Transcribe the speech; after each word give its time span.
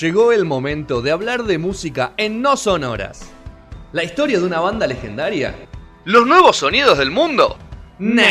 Llegó 0.00 0.30
el 0.30 0.44
momento 0.44 1.00
de 1.00 1.10
hablar 1.10 1.44
de 1.44 1.56
música 1.56 2.12
en 2.18 2.42
no 2.42 2.58
sonoras. 2.58 3.30
¿La 3.92 4.04
historia 4.04 4.38
de 4.38 4.44
una 4.44 4.60
banda 4.60 4.86
legendaria? 4.86 5.54
¿Los 6.04 6.26
nuevos 6.26 6.58
sonidos 6.58 6.98
del 6.98 7.10
mundo? 7.10 7.56
Nah. 7.98 8.26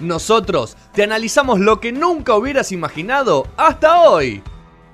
Nosotros 0.00 0.76
te 0.92 1.04
analizamos 1.04 1.60
lo 1.60 1.78
que 1.78 1.92
nunca 1.92 2.34
hubieras 2.34 2.72
imaginado 2.72 3.46
hasta 3.56 4.00
hoy. 4.00 4.42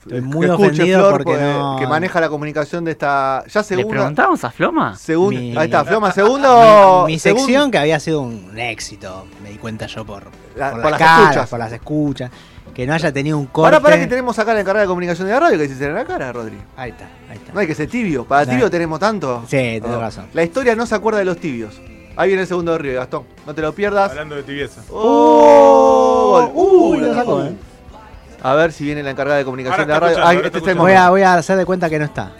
Estoy 0.01 0.19
que 0.19 0.21
muy 0.21 0.45
escuche 0.45 0.65
ofendido 0.71 0.99
Flor, 0.99 1.23
porque 1.23 1.41
no- 1.41 1.77
que 1.79 1.87
maneja 1.87 2.21
la 2.21 2.29
comunicación 2.29 2.85
de 2.85 2.91
esta... 2.91 3.43
Ya 3.47 3.61
¿Le 3.61 3.63
segunda... 3.65 3.89
preguntamos 3.89 4.43
a 4.43 4.51
Floma? 4.51 4.95
segun- 4.95 5.29
Mi- 5.29 5.57
ahí 5.57 5.65
está, 5.65 5.83
Floma, 5.83 6.11
segundo... 6.13 7.05
Mi, 7.07 7.17
sección 7.17 7.71
que 7.71 7.77
había 7.79 7.99
sido 7.99 8.21
un 8.21 8.57
éxito, 8.57 9.25
me 9.41 9.49
di 9.49 9.57
cuenta 9.57 9.87
yo 9.87 10.05
por, 10.05 10.25
La- 10.55 10.71
por, 10.71 10.81
por 10.83 10.91
las 10.91 10.99
caras, 10.99 11.21
escuchas. 11.23 11.49
por 11.49 11.59
las 11.59 11.71
escuchas. 11.71 12.31
Que 12.75 12.85
no 12.85 12.93
haya 12.93 13.11
tenido 13.13 13.37
un 13.37 13.45
corte. 13.47 13.71
Para, 13.71 13.81
para 13.81 13.97
que 13.97 14.05
tenemos 14.05 14.37
acá 14.37 14.53
la 14.53 14.59
encargada 14.59 14.81
de 14.81 14.87
comunicación 14.87 15.27
de 15.27 15.33
la 15.33 15.39
radio 15.39 15.57
que 15.57 15.67
dice 15.67 15.85
en 15.85 15.95
la 15.95 16.03
cara, 16.03 16.33
Rodri. 16.33 16.57
Ahí 16.75 16.91
está, 16.91 17.05
ahí 17.29 17.37
está. 17.37 17.53
No 17.53 17.59
hay 17.61 17.67
que 17.67 17.73
ser 17.75 17.89
tibio. 17.89 18.25
Para 18.25 18.43
No. 18.45 18.51
tibio 18.51 18.69
tenemos 18.69 18.99
tanto. 18.99 19.43
Sí, 19.43 19.55
tenés 19.55 19.81
No. 19.89 19.99
razón. 20.01 20.25
La 20.33 20.43
historia 20.43 20.75
no 20.75 20.85
se 20.85 20.93
acuerda 20.93 21.19
de 21.19 21.25
los 21.25 21.37
tibios. 21.37 21.79
Ahí 22.17 22.27
viene 22.29 22.41
el 22.41 22.47
segundo 22.49 22.73
de 22.73 22.77
Río, 22.79 22.99
Gastón. 22.99 23.23
No 23.47 23.55
te 23.55 23.61
lo 23.61 23.73
pierdas. 23.73 24.11
Hablando 24.11 24.35
de 24.35 24.43
tibieza. 24.43 24.81
¡Oh! 24.91 26.04
Gol. 26.41 26.51
Uy, 26.53 26.99
la 27.01 27.07
lo 27.07 27.13
sacó, 27.15 27.37
sacó. 27.41 27.43
eh. 27.49 27.55
A 28.43 28.53
ver 28.53 28.71
si 28.71 28.83
viene 28.83 29.01
la 29.01 29.09
encargada 29.11 29.37
de 29.39 29.45
comunicación 29.45 29.89
Ahora 29.89 30.09
de 30.09 30.15
la 30.17 30.23
radio. 30.23 30.43
este 30.43 30.57
está 30.59 30.73
Voy 30.75 30.91
a, 30.91 30.95
momento. 30.97 31.09
voy 31.11 31.21
a 31.23 31.33
hacer 31.33 31.57
de 31.57 31.65
cuenta 31.65 31.89
que 31.89 31.97
no 31.97 32.05
está. 32.05 32.31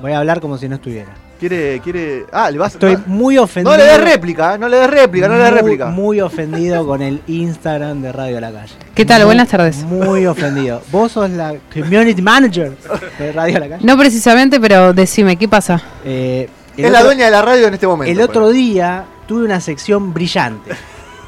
Voy 0.00 0.12
a 0.12 0.18
hablar 0.18 0.40
como 0.40 0.56
si 0.56 0.68
no 0.68 0.76
estuviera. 0.76 1.10
Quiere, 1.38 1.80
quiere. 1.80 2.24
Ah, 2.32 2.50
le 2.50 2.56
vas 2.56 2.72
Estoy 2.74 2.96
muy 3.06 3.36
ofendido. 3.36 3.76
no 3.76 3.82
le 3.82 3.84
des 3.90 4.00
réplica, 4.02 4.54
eh, 4.54 4.58
no 4.58 4.68
le 4.68 4.78
des 4.78 4.88
réplica, 4.88 5.28
no 5.28 5.34
le 5.36 5.42
des 5.42 5.52
réplica. 5.52 5.86
Muy 5.86 6.20
ofendido 6.22 6.86
con 6.86 7.02
el 7.02 7.20
Instagram 7.26 8.00
de 8.00 8.12
Radio 8.12 8.40
la 8.40 8.52
Calle. 8.52 8.72
¿Qué 8.94 9.04
tal? 9.04 9.18
Muy- 9.22 9.26
Buenas 9.26 9.48
tardes. 9.48 9.82
Muy 9.84 10.24
ofendido. 10.24 10.80
Vos 10.92 11.12
sos 11.12 11.28
la 11.28 11.54
community 11.74 12.22
manager 12.22 12.72
de 13.18 13.32
Radio 13.32 13.58
la 13.58 13.68
Calle. 13.68 13.84
No 13.84 13.98
precisamente, 13.98 14.58
pero 14.60 14.94
decime, 14.94 15.36
¿qué 15.36 15.48
pasa? 15.48 15.82
Eh, 16.06 16.48
es 16.76 16.90
la 16.90 17.02
dueña 17.02 17.26
de 17.26 17.30
la 17.32 17.42
radio 17.42 17.66
en 17.66 17.74
este 17.74 17.86
momento. 17.86 18.10
El 18.10 18.20
otro 18.22 18.48
día 18.50 19.04
tuve 19.26 19.44
una 19.44 19.60
sección 19.60 20.14
brillante. 20.14 20.70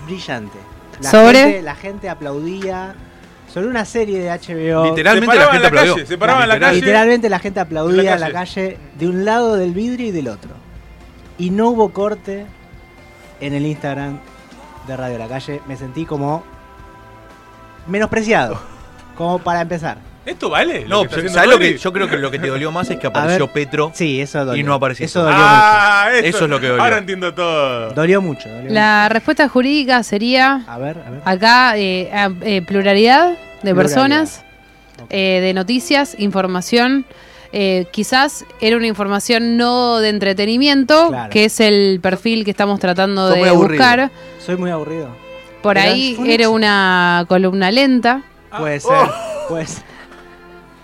Brillante. 0.07 0.57
La 1.01 1.11
¿Sobre? 1.11 1.39
Gente, 1.39 1.63
la 1.63 1.75
gente 1.75 2.09
aplaudía. 2.09 2.95
Sobre 3.53 3.69
una 3.69 3.85
serie 3.85 4.19
de 4.19 4.29
HBO. 4.29 4.87
Literalmente 4.87 5.33
Se 5.33 5.39
la 5.39 5.45
gente 5.45 5.57
en 5.57 5.63
la 5.63 5.69
aplaudió. 5.69 5.95
calle, 5.95 6.07
se 6.07 6.19
paraba 6.19 6.43
en 6.43 6.49
la 6.49 6.59
calle. 6.59 6.81
Literalmente 6.81 7.31
la 7.31 7.39
gente 7.39 7.61
aplaudía 7.61 8.03
En 8.03 8.09
en 8.09 8.21
la 8.21 8.29
la 8.29 8.33
calle 8.33 8.79
de 8.99 9.09
un 9.09 9.25
lado 9.25 9.57
del 9.57 9.73
vidrio 9.73 10.07
y 10.09 10.11
del 10.11 10.29
otro. 10.29 10.51
Y 11.39 11.51
no 11.51 11.69
hubo 11.71 11.91
corte 11.93 12.45
en 13.41 13.55
el 13.55 13.65
Instagram 13.65 14.19
de 14.87 14.97
Radio 14.97 15.19
La 15.19 15.29
Calle. 15.29 15.63
Me 15.67 15.77
sentí 15.77 16.05
como 16.05 16.45
menospreciado. 17.87 18.61
Como 19.17 19.39
para 19.39 19.63
empezar. 19.63 19.99
¿Esto 20.27 20.51
vale? 20.51 20.85
No, 20.89 21.05
que 21.09 21.29
¿sabes 21.29 21.49
lo 21.51 21.59
que 21.59 21.79
yo 21.79 21.93
creo 21.93 22.09
que 22.09 22.17
lo 22.19 22.31
que 22.31 22.39
te 22.39 22.49
dolió 22.49 22.73
más 22.73 22.91
es 22.91 22.99
que 22.99 23.07
apareció 23.07 23.47
ver. 23.47 23.55
Petro? 23.55 23.93
Sí, 23.95 24.21
eso 24.21 24.45
dolió. 24.45 24.61
Y 24.61 24.65
no 24.65 24.75
apareció. 24.75 25.07
Eso 25.07 25.23
dolió 25.23 25.37
Ah, 25.39 26.09
eso, 26.13 26.27
Eso 26.27 26.45
es 26.45 26.51
lo 26.51 26.61
que 26.61 26.67
dolió. 26.69 26.83
Ahora 26.83 26.99
entiendo 26.99 27.33
todo. 27.33 27.85
mucho. 27.85 27.95
Dolió 27.95 28.21
mucho. 28.21 28.49
dolió 28.49 28.73
La 28.73 29.09
respuesta 29.09 29.49
jurídica 29.49 30.03
sería 30.03 30.57
mucho. 30.59 30.71
A 30.73 30.79
ver, 30.79 30.99
a 31.07 31.11
ver. 31.11 31.21
acá 31.25 31.79
eh, 31.79 32.11
a- 32.13 32.31
eh, 32.43 32.61
pluralidad 32.63 33.31
de 33.31 33.37
Pluralidad. 33.73 33.75
personas, 33.77 34.45
eh, 35.11 35.41
de 35.43 35.55
noticias, 35.55 36.17
información. 36.19 37.07
eh, 37.53 37.87
quizás 37.93 38.45
era 38.61 38.77
una 38.77 38.89
información 38.89 39.57
no 39.57 39.99
de 40.01 40.09
entretenimiento, 40.11 41.09
Claro. 41.09 41.31
que 41.31 41.45
es 41.47 41.61
el 41.61 42.01
perfil 42.03 42.45
que 42.45 42.51
estamos 42.51 42.81
tratando 42.81 43.29
de 43.31 43.51
buscar. 43.53 44.11
Soy 44.45 44.57
muy 44.57 44.71
aburrido. 44.71 45.09
Por 45.63 45.79
ahí 45.79 46.19
era 46.27 46.49
una 46.51 47.25
columna 47.29 47.71
lenta. 47.71 48.23
Puede 48.59 48.81
ser. 48.81 48.93
Pues. 49.49 49.83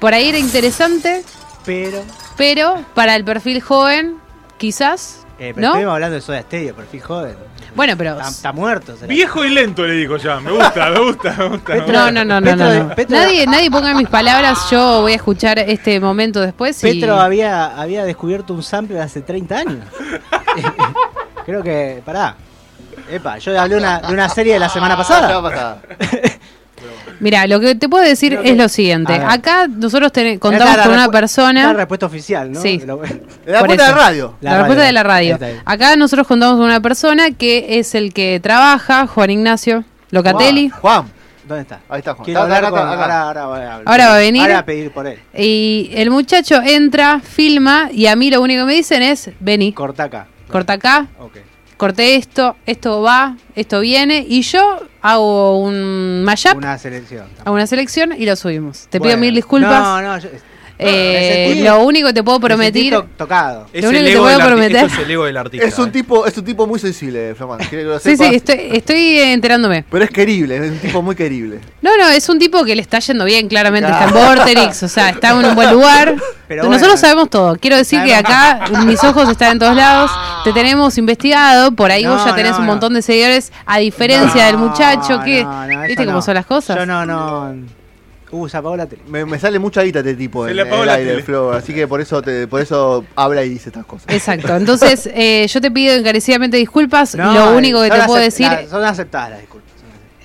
Por 0.03 0.13
ahí 0.15 0.29
era 0.29 0.39
interesante, 0.39 1.23
Pero. 1.65 2.03
pero 2.37 2.85
para 2.95 3.15
el 3.17 3.25
perfil 3.25 3.63
joven, 3.63 4.17
quizás. 4.59 5.21
Eh, 5.39 5.53
pero 5.55 5.61
¿No? 5.69 5.73
estuvimos 5.75 5.95
hablando 5.95 6.15
de 6.17 6.21
Soda 6.21 6.43
Stereo, 6.43 6.75
perfil 6.75 7.01
joven. 7.01 7.37
Bueno, 7.75 7.95
pero. 7.97 8.17
Está, 8.19 8.29
está 8.29 8.53
muerto. 8.53 8.97
será. 8.97 9.07
Viejo 9.07 9.45
y 9.45 9.51
lento 9.51 9.85
le 9.87 9.95
digo 9.95 10.17
ya. 10.17 10.41
Me 10.41 10.51
gusta, 10.51 10.91
me 10.91 10.99
gusta, 11.01 11.35
me 11.39 11.49
gusta. 11.49 11.73
me 11.75 11.81
Petro- 11.81 11.85
gusta. 11.87 11.93
No, 11.93 12.11
no, 12.11 12.25
no, 12.25 12.41
no, 12.41 12.45
Petro 12.51 12.65
no, 12.65 12.71
de- 12.71 12.81
no. 12.81 12.95
Petro- 12.97 13.17
Nadie, 13.17 13.47
nadie 13.47 13.71
ponga 13.71 13.95
mis 13.95 14.09
palabras, 14.09 14.69
yo 14.71 15.01
voy 15.03 15.13
a 15.13 15.17
escuchar 15.17 15.59
este 15.61 15.99
momento 16.01 16.41
después 16.41 16.83
y... 16.85 16.95
Petro 17.01 17.19
había, 17.21 17.81
había 17.81 18.05
descubierto 18.05 18.53
un 18.55 18.63
sample 18.65 19.01
hace 19.01 19.23
30 19.23 19.57
años. 19.57 19.85
Creo 21.47 21.63
que. 21.63 22.03
Pará. 22.05 22.37
Epa, 23.11 23.39
yo 23.39 23.59
hablé 23.61 23.77
una- 23.77 24.01
de 24.01 24.13
una 24.13 24.29
serie 24.29 24.55
de 24.55 24.59
la 24.59 24.69
semana 24.69 24.97
pasada. 24.97 25.81
Mira, 27.23 27.47
lo 27.47 27.61
que 27.61 27.75
te 27.77 27.89
puedo 27.89 28.05
decir 28.05 28.39
que- 28.39 28.51
es 28.51 28.57
lo 28.57 28.69
siguiente. 28.69 29.15
Acá 29.15 29.67
nosotros 29.69 30.13
ten- 30.13 30.39
contamos 30.39 30.77
la 30.77 30.83
con 30.83 30.93
una 30.93 31.09
persona... 31.09 31.69
La 31.69 31.73
respuesta 31.73 32.07
oficial, 32.07 32.53
¿no? 32.53 32.61
Sí. 32.61 32.79
La 33.47 33.59
Por 33.61 33.67
puerta 33.69 33.85
de 33.85 33.91
eso. 33.91 33.95
radio. 33.99 34.35
La, 34.41 34.51
La 34.51 34.57
respuesta 34.59 34.83
radio. 34.83 34.87
de 34.87 34.93
la 34.93 35.03
radio. 35.05 35.39
Acá 35.65 35.97
nosotros 35.97 36.27
contamos 36.27 36.57
con 36.57 36.67
una 36.67 36.81
persona 36.81 37.31
que 37.31 37.79
es 37.79 37.95
el 37.95 38.13
que 38.13 38.39
trabaja, 38.41 39.07
Juan 39.07 39.31
Ignacio 39.31 39.85
Locatelli. 40.11 40.69
Juan, 40.69 41.05
¿Dónde 41.47 41.63
está? 41.63 41.81
ahí 41.89 41.99
está 42.01 42.15
Juan. 42.15 42.37
Acá, 42.37 42.71
con- 42.71 42.79
acá. 42.81 42.93
Ahora, 43.03 43.21
ahora, 43.23 43.47
voy 43.47 43.61
a- 43.61 43.75
Ahora 43.91 44.07
va 44.09 44.15
a 44.17 44.19
venir. 44.19 44.43
Ahora 44.43 44.59
a 44.59 44.65
pedir 44.67 44.91
por 44.93 45.07
él. 45.07 45.19
Y 45.37 45.91
el 45.95 46.11
muchacho 46.11 46.61
entra, 46.63 47.21
filma 47.21 47.89
y 47.93 48.07
a 48.07 48.17
mí 48.17 48.31
lo 48.31 48.41
único 48.43 48.63
que 48.63 48.67
me 48.67 48.75
dicen 48.75 49.03
es, 49.03 49.31
vení, 49.41 49.73
Corta 49.73 50.05
acá. 50.05 50.27
corta 50.51 50.73
acá, 50.75 51.07
Ok. 51.21 51.37
Corté 51.77 52.17
esto, 52.17 52.57
esto 52.67 53.03
va, 53.03 53.37
esto 53.55 53.81
viene 53.81 54.25
y 54.29 54.43
yo 54.43 54.81
hago 55.01 55.59
un 55.61 56.23
mashup, 56.25 56.57
Una 56.57 56.79
selección. 56.79 57.27
hago 57.45 57.55
una 57.55 57.67
selección 57.67 58.13
y 58.17 58.25
lo 58.27 58.37
subimos. 58.37 58.87
Te 58.89 59.01
pido 59.01 59.17
mil 59.17 59.35
disculpas. 59.35 59.81
No, 59.83 60.01
no, 60.03 60.19
yo- 60.19 60.29
Eh, 60.79 61.61
lo 61.63 61.83
único 61.85 62.09
que 62.09 62.15
te 62.15 62.23
puedo 62.23 62.41
prometer... 62.41 62.93
to- 62.93 63.07
tocado. 63.17 63.67
Es 63.73 63.83
Lo 63.85 63.91
único 63.91 64.05
que 64.05 64.13
te 64.13 64.19
puedo 64.19 64.39
prometer- 64.41 64.85
es 64.87 64.99
el 64.99 65.11
ego 65.11 65.25
del 65.25 65.37
artista. 65.37 65.67
Es 65.67 65.79
un 65.79 65.89
eh. 65.89 65.93
tipo, 65.93 66.27
es 66.27 66.37
un 66.37 66.45
tipo 66.45 66.67
muy 66.67 66.79
sensible, 66.81 67.35
Flamán. 67.35 67.61
Sí, 68.03 68.17
sí, 68.17 68.25
estoy, 68.35 68.59
estoy 68.73 69.19
enterándome. 69.19 69.85
Pero 69.91 70.05
es 70.05 70.11
querible, 70.11 70.57
es 70.57 70.71
un 70.73 70.79
tipo 70.79 71.03
muy 71.03 71.15
querible. 71.15 71.61
No, 71.83 71.97
no, 71.97 72.09
es 72.09 72.29
un 72.29 72.39
tipo 72.39 72.65
que 72.65 72.75
le 72.75 72.83
está 72.83 72.99
yendo 72.99 73.25
bien, 73.25 73.49
claramente 73.49 73.91
está 73.91 74.05
en 74.05 74.11
Claro. 74.11 74.37
Vorterix, 74.43 74.83
o 74.83 74.89
sea, 74.89 75.11
está 75.11 75.31
en 75.31 75.45
un 75.45 75.55
buen 75.55 75.71
lugar. 75.73 76.15
Pero 76.49 76.65
Nosotros 76.65 76.89
bueno. 76.89 76.97
sabemos 76.99 77.31
todo. 77.31 77.57
Quiero 77.57 77.77
decir 77.77 78.03
que 78.05 78.15
acá 78.15 78.67
mis 78.85 79.03
ojos 79.05 79.29
están 79.29 79.53
en 79.53 79.59
todos 79.59 79.77
lados. 79.77 80.11
Te 80.45 80.53
tenemos 80.53 80.99
investigado, 80.99 81.73
por 81.73 81.91
ahí 81.91 82.05
vos 82.05 82.23
ya 82.25 82.35
tenés 82.35 82.53
no, 82.53 82.59
un 82.59 82.67
no. 82.67 82.73
montón 82.73 82.95
de 82.95 83.03
seguidores, 83.03 83.53
a 83.65 83.79
diferencia 83.79 84.47
del 84.47 84.59
muchacho 84.59 85.21
que... 85.25 85.45
No, 85.45 85.67
no, 85.67 85.83
¿Viste 85.83 86.05
cómo 86.05 86.21
son 86.21 86.35
las 86.35 86.47
cosas? 86.47 86.77
Yo 86.77 86.85
no, 86.87 87.07
no. 87.07 87.55
Uh, 88.33 88.49
se 88.49 88.57
apagó 88.57 88.77
la 88.77 88.87
tele. 88.87 89.03
Me, 89.07 89.25
me 89.25 89.39
sale 89.39 89.59
mucha 89.59 89.83
guita 89.83 89.99
este 90.01 90.15
tipo 90.15 90.45
Se 90.45 90.51
en, 90.51 90.57
le 90.57 90.63
en 90.63 90.69
apagó 90.69 90.83
el 90.83 90.87
la 90.89 90.95
aire, 90.95 91.11
tele. 91.11 91.23
Flor. 91.23 91.55
Así 91.55 91.73
que 91.75 91.87
por 91.87 92.01
eso, 92.01 92.21
te, 92.23 92.47
por 92.49 92.61
eso 92.63 93.05
habla 93.15 93.45
y 93.45 93.51
dice 93.51 93.69
estas 93.69 93.85
cosas. 93.85 94.07
Exacto. 94.09 94.57
Entonces, 94.57 95.07
eh, 95.15 95.47
yo 95.49 95.61
te 95.61 95.71
pido 95.71 95.95
encarecidamente 95.95 96.57
disculpas. 96.57 97.15
No, 97.15 97.33
Lo 97.35 97.57
único 97.57 97.83
que 97.83 97.91
te 97.91 98.01
puedo 98.03 98.21
decir... 98.21 98.49
la- 98.49 98.67
son 98.67 98.83
aceptadas 98.85 99.31
las 99.31 99.41
disculpas. 99.41 99.71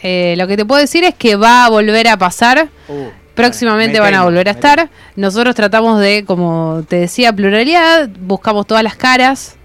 Eh, 0.03 0.35
lo 0.37 0.47
que 0.47 0.55
te 0.55 0.63
puedo 0.65 0.79
decir 0.79 1.03
es 1.03 1.15
que 1.15 1.35
va 1.35 1.65
a 1.65 1.69
volver 1.69 2.07
a 2.07 2.17
pasar. 2.17 2.69
Uh, 2.87 3.07
Próximamente 3.35 3.93
me 3.93 3.99
van 3.99 4.15
a 4.15 4.23
volver 4.23 4.47
a 4.47 4.51
estar. 4.51 4.89
Nosotros 5.15 5.53
tratamos 5.53 5.99
de, 5.99 6.23
como 6.25 6.83
te 6.87 6.95
decía, 6.95 7.31
pluralidad. 7.33 8.09
Buscamos 8.19 8.65
todas 8.65 8.83
las 8.83 8.95
caras. 8.95 9.55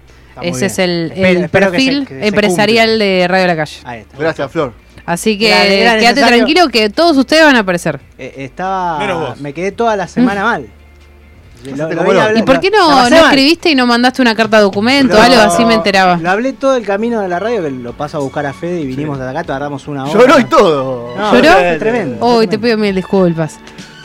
Ese 0.41 0.51
bien. 0.59 0.63
es 0.65 0.79
el, 0.79 1.11
Espero- 1.11 1.27
el 1.39 1.43
espero 1.45 1.71
que 1.71 1.77
se- 1.79 1.85
perfil 1.85 2.07
que 2.07 2.19
se 2.19 2.27
empresarial 2.27 2.89
cumpla. 2.89 3.05
de 3.05 3.27
Radio 3.27 3.47
La 3.47 3.55
Calle. 3.55 3.77
Ahí 3.83 3.99
está. 4.01 4.17
Gracias, 4.17 4.51
Flor. 4.51 4.73
Así 5.05 5.37
que 5.37 5.49
Era- 5.49 5.65
era 5.65 5.97
quédate 5.99 6.25
tranquilo 6.25 6.69
que 6.69 6.89
todos 6.89 7.17
ustedes 7.17 7.43
van 7.43 7.55
a 7.55 7.59
aparecer. 7.59 7.99
Eh, 8.17 8.35
estaba. 8.37 8.99
Menos 8.99 9.19
vos. 9.29 9.41
Me 9.41 9.53
quedé 9.53 9.71
toda 9.71 9.95
la 9.95 10.07
semana 10.07 10.43
mal. 10.43 10.67
Lo- 11.65 11.87
lo 11.87 11.93
loco. 11.95 12.11
habla- 12.11 12.37
¿Y 12.39 12.43
por 12.43 12.59
qué 12.59 12.69
no, 12.69 12.87
no 12.89 12.95
mal. 13.09 13.13
escribiste 13.13 13.69
y 13.69 13.75
no 13.75 13.85
mandaste 13.85 14.21
una 14.21 14.35
carta 14.35 14.57
de 14.57 14.63
documento 14.63 15.21
algo? 15.21 15.39
Así 15.41 15.63
me 15.65 15.73
enteraba. 15.75 16.17
Lo 16.17 16.29
hablé 16.29 16.51
todo 16.53 16.75
el 16.75 16.85
camino 16.85 17.21
de 17.21 17.29
la 17.29 17.39
radio, 17.39 17.61
que 17.63 17.71
lo 17.71 17.93
paso 17.93 18.17
a 18.17 18.19
buscar 18.19 18.45
a 18.45 18.53
Fede 18.53 18.81
y 18.81 18.85
vinimos 18.85 19.17
hasta 19.17 19.31
acá, 19.31 19.43
tardamos 19.45 19.87
una 19.87 20.03
hora. 20.03 20.13
Lloró 20.13 20.39
y 20.39 20.43
todo. 20.45 21.13
No, 21.17 21.33
¿Lloró? 21.33 21.79
tremendo. 21.79 22.25
Uy, 22.25 22.35
fue 22.35 22.47
te 22.47 22.59
pido 22.59 22.77
mil 22.77 22.93
disculpas. 22.95 23.59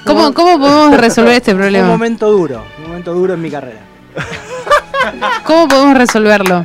¿Cómo, 0.05 0.33
¿Cómo? 0.33 0.53
¿Cómo 0.53 0.59
podemos 0.61 0.97
resolver 1.00 1.33
este 1.35 1.50
Fue 1.50 1.55
un 1.55 1.61
problema? 1.62 1.89
momento 1.89 2.31
duro, 2.31 2.65
un 2.79 2.89
momento 2.89 3.12
duro 3.12 3.35
en 3.35 3.43
mi 3.43 3.50
carrera. 3.50 3.81
¿Cómo 5.45 5.67
podemos 5.69 5.97
resolverlo? 5.99 6.65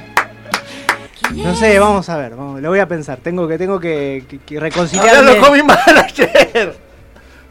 No 1.35 1.56
sé, 1.56 1.80
vamos 1.80 2.07
a 2.09 2.18
ver, 2.18 2.35
vamos- 2.35 2.62
lo 2.62 2.69
voy 2.69 2.80
a 2.80 2.88
pensar. 2.88 3.19
Tengo 3.19 3.47
que, 3.47 3.57
tengo 3.57 3.80
que, 3.80 4.25
que- 4.30 4.39
que 4.39 4.59
reconciliarme. 4.59 5.18
Hablalo 5.31 5.39
con 5.41 5.53
mi 5.53 5.63
manager. 5.63 6.75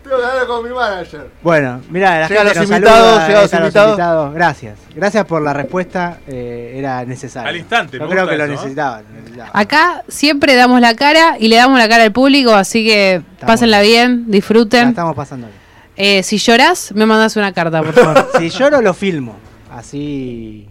Tengo 0.02 0.16
que 0.18 0.24
hablar 0.26 0.46
con 0.48 0.64
mi 0.64 0.70
manager. 0.74 1.26
Bueno, 1.42 1.80
mira, 1.88 2.20
la 2.20 2.28
gente 2.28 2.44
los 2.44 2.56
nos 2.56 2.64
invitados, 2.70 3.20
saluda, 3.20 3.40
los 3.42 3.52
invitados. 3.74 4.34
Gracias, 4.34 4.78
gracias 4.96 5.24
por 5.26 5.42
la 5.42 5.52
respuesta, 5.52 6.18
eh, 6.26 6.74
era 6.76 7.04
necesario. 7.04 7.48
Al 7.48 7.56
instante, 7.56 7.98
Yo 7.98 8.04
me 8.04 8.10
creo 8.10 8.22
gusta 8.24 8.32
que 8.32 8.38
lo 8.38 8.44
eso, 8.44 8.52
¿eh? 8.52 8.56
necesitaba. 8.56 9.02
lo 9.02 9.08
necesitaba. 9.20 9.50
Acá 9.52 10.02
siempre 10.08 10.54
damos 10.56 10.80
la 10.80 10.94
cara 10.96 11.36
y 11.38 11.46
le 11.48 11.56
damos 11.56 11.78
la 11.78 11.88
cara 11.88 12.02
al 12.02 12.12
público, 12.12 12.52
así 12.52 12.84
que 12.84 13.22
pásenla 13.46 13.80
bien, 13.80 14.24
La 14.26 14.32
disfruten. 14.32 14.88
estamos 14.88 15.14
pasando 15.14 15.46
bien. 15.46 15.58
Eh, 15.94 16.22
si 16.24 16.38
llorás, 16.38 16.90
me 16.96 17.06
mandas 17.06 17.36
una 17.36 17.52
carta, 17.52 17.80
por 17.82 17.92
favor. 17.92 18.28
Si 18.38 18.48
lloro, 18.50 18.80
lo 18.82 18.94
filmo. 18.94 19.36
Así. 19.70 20.66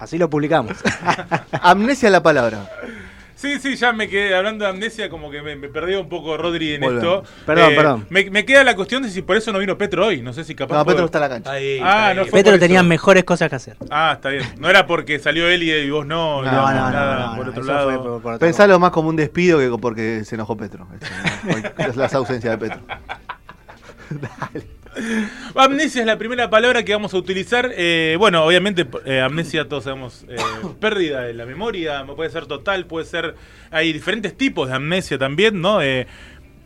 Así 0.00 0.18
lo 0.18 0.28
publicamos. 0.28 0.76
Amnesia 1.62 2.10
la 2.10 2.22
palabra. 2.22 2.68
Sí, 3.36 3.58
sí, 3.58 3.74
ya 3.76 3.92
me 3.94 4.06
quedé 4.06 4.34
hablando 4.34 4.66
de 4.66 4.70
amnesia, 4.70 5.08
como 5.08 5.30
que 5.30 5.40
me, 5.40 5.56
me 5.56 5.68
perdí 5.70 5.94
un 5.94 6.10
poco 6.10 6.36
Rodri 6.36 6.74
en 6.74 6.82
Volvemos. 6.82 7.22
esto. 7.26 7.34
Perdón, 7.46 7.72
perdón. 7.74 8.06
Me, 8.10 8.30
me 8.30 8.44
queda 8.44 8.62
la 8.64 8.76
cuestión 8.76 9.02
de 9.02 9.08
si 9.08 9.22
por 9.22 9.34
eso 9.34 9.50
no 9.50 9.58
vino 9.58 9.78
Petro 9.78 10.08
hoy. 10.08 10.20
No 10.20 10.34
sé 10.34 10.44
si 10.44 10.54
capaz. 10.54 10.76
No, 10.76 10.84
Petro 10.84 11.06
está 11.06 11.16
en 11.16 11.22
la 11.22 11.28
cancha. 11.30 11.50
Ahí, 11.52 11.80
Ah, 11.82 12.08
ahí. 12.08 12.16
no 12.16 12.26
fue 12.26 12.42
Petro 12.42 12.58
tenía 12.58 12.82
mejores 12.82 13.24
cosas 13.24 13.48
que 13.48 13.56
hacer. 13.56 13.76
Ah, 13.90 14.12
está 14.16 14.28
bien. 14.28 14.44
No 14.58 14.68
era 14.68 14.86
porque 14.86 15.18
salió 15.18 15.48
él 15.48 15.62
y, 15.62 15.70
y 15.72 15.88
vos 15.88 16.04
no. 16.04 16.42
No, 16.42 16.50
digamos, 16.50 16.70
no, 16.70 16.80
no, 16.80 16.90
nada, 16.90 17.26
no, 17.30 17.36
por 17.36 17.44
no, 17.46 17.50
otro 17.52 17.62
lado. 17.64 18.20
por- 18.20 18.38
Pensalo 18.38 18.78
más 18.78 18.90
como 18.90 19.08
un 19.08 19.16
despido 19.16 19.58
que 19.58 19.70
porque 19.80 20.22
se 20.26 20.34
enojó 20.34 20.54
Petro. 20.58 20.86
Este, 21.48 21.72
Es 21.88 21.96
la 21.96 22.06
ausencia 22.12 22.50
de 22.50 22.58
Petro. 22.58 22.80
Amnesia 25.54 26.00
es 26.00 26.06
la 26.06 26.18
primera 26.18 26.50
palabra 26.50 26.82
que 26.84 26.92
vamos 26.92 27.14
a 27.14 27.16
utilizar. 27.16 27.70
Eh, 27.76 28.16
bueno, 28.18 28.44
obviamente, 28.44 28.86
eh, 29.04 29.20
amnesia 29.20 29.68
todos 29.68 29.84
sabemos, 29.84 30.24
eh, 30.28 30.36
pérdida 30.80 31.22
de 31.22 31.34
la 31.34 31.46
memoria, 31.46 32.04
puede 32.16 32.30
ser 32.30 32.46
total, 32.46 32.86
puede 32.86 33.06
ser. 33.06 33.34
Hay 33.70 33.92
diferentes 33.92 34.36
tipos 34.36 34.68
de 34.68 34.74
amnesia 34.74 35.18
también, 35.18 35.60
¿no? 35.60 35.80
Eh, 35.82 36.06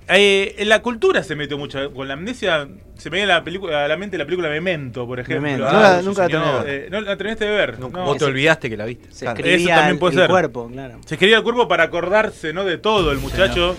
eh, 0.08 0.54
en 0.58 0.68
la 0.68 0.82
cultura 0.82 1.22
se 1.22 1.34
mete 1.34 1.54
mucho. 1.56 1.92
Con 1.94 2.08
la 2.08 2.14
amnesia 2.14 2.68
se 2.96 3.08
me 3.10 3.16
viene 3.18 3.32
a 3.32 3.36
la, 3.38 3.44
película, 3.44 3.84
a 3.84 3.88
la 3.88 3.96
mente 3.96 4.18
la 4.18 4.24
película 4.26 4.48
Memento, 4.50 5.06
por 5.06 5.18
ejemplo. 5.18 5.40
Memento. 5.42 5.66
Ah, 5.66 5.72
No 5.72 5.80
la- 5.80 6.00
sí, 6.00 6.06
nunca 6.06 6.28
la. 6.28 6.64
Eh, 6.66 6.88
¿No 6.90 7.00
la 7.00 7.16
terminaste 7.16 7.44
de 7.46 7.50
ver? 7.50 7.78
Nunca. 7.78 7.98
No. 8.00 8.04
Vos 8.06 8.18
te 8.18 8.24
olvidaste 8.26 8.68
que 8.68 8.76
la 8.76 8.84
viste. 8.84 9.08
Se 9.10 9.24
Claro. 9.24 9.38
escribía 9.38 9.56
Eso 9.56 9.68
también 9.68 9.94
el, 9.94 9.98
puede 9.98 10.14
el 10.14 10.20
ser. 10.20 10.30
cuerpo, 10.30 10.68
claro. 10.70 10.98
Se 11.06 11.14
escribía 11.14 11.38
el 11.38 11.42
cuerpo 11.42 11.68
para 11.68 11.84
acordarse, 11.84 12.52
¿no? 12.52 12.64
De 12.64 12.76
todo 12.78 13.12
el 13.12 13.18
muchacho. 13.18 13.76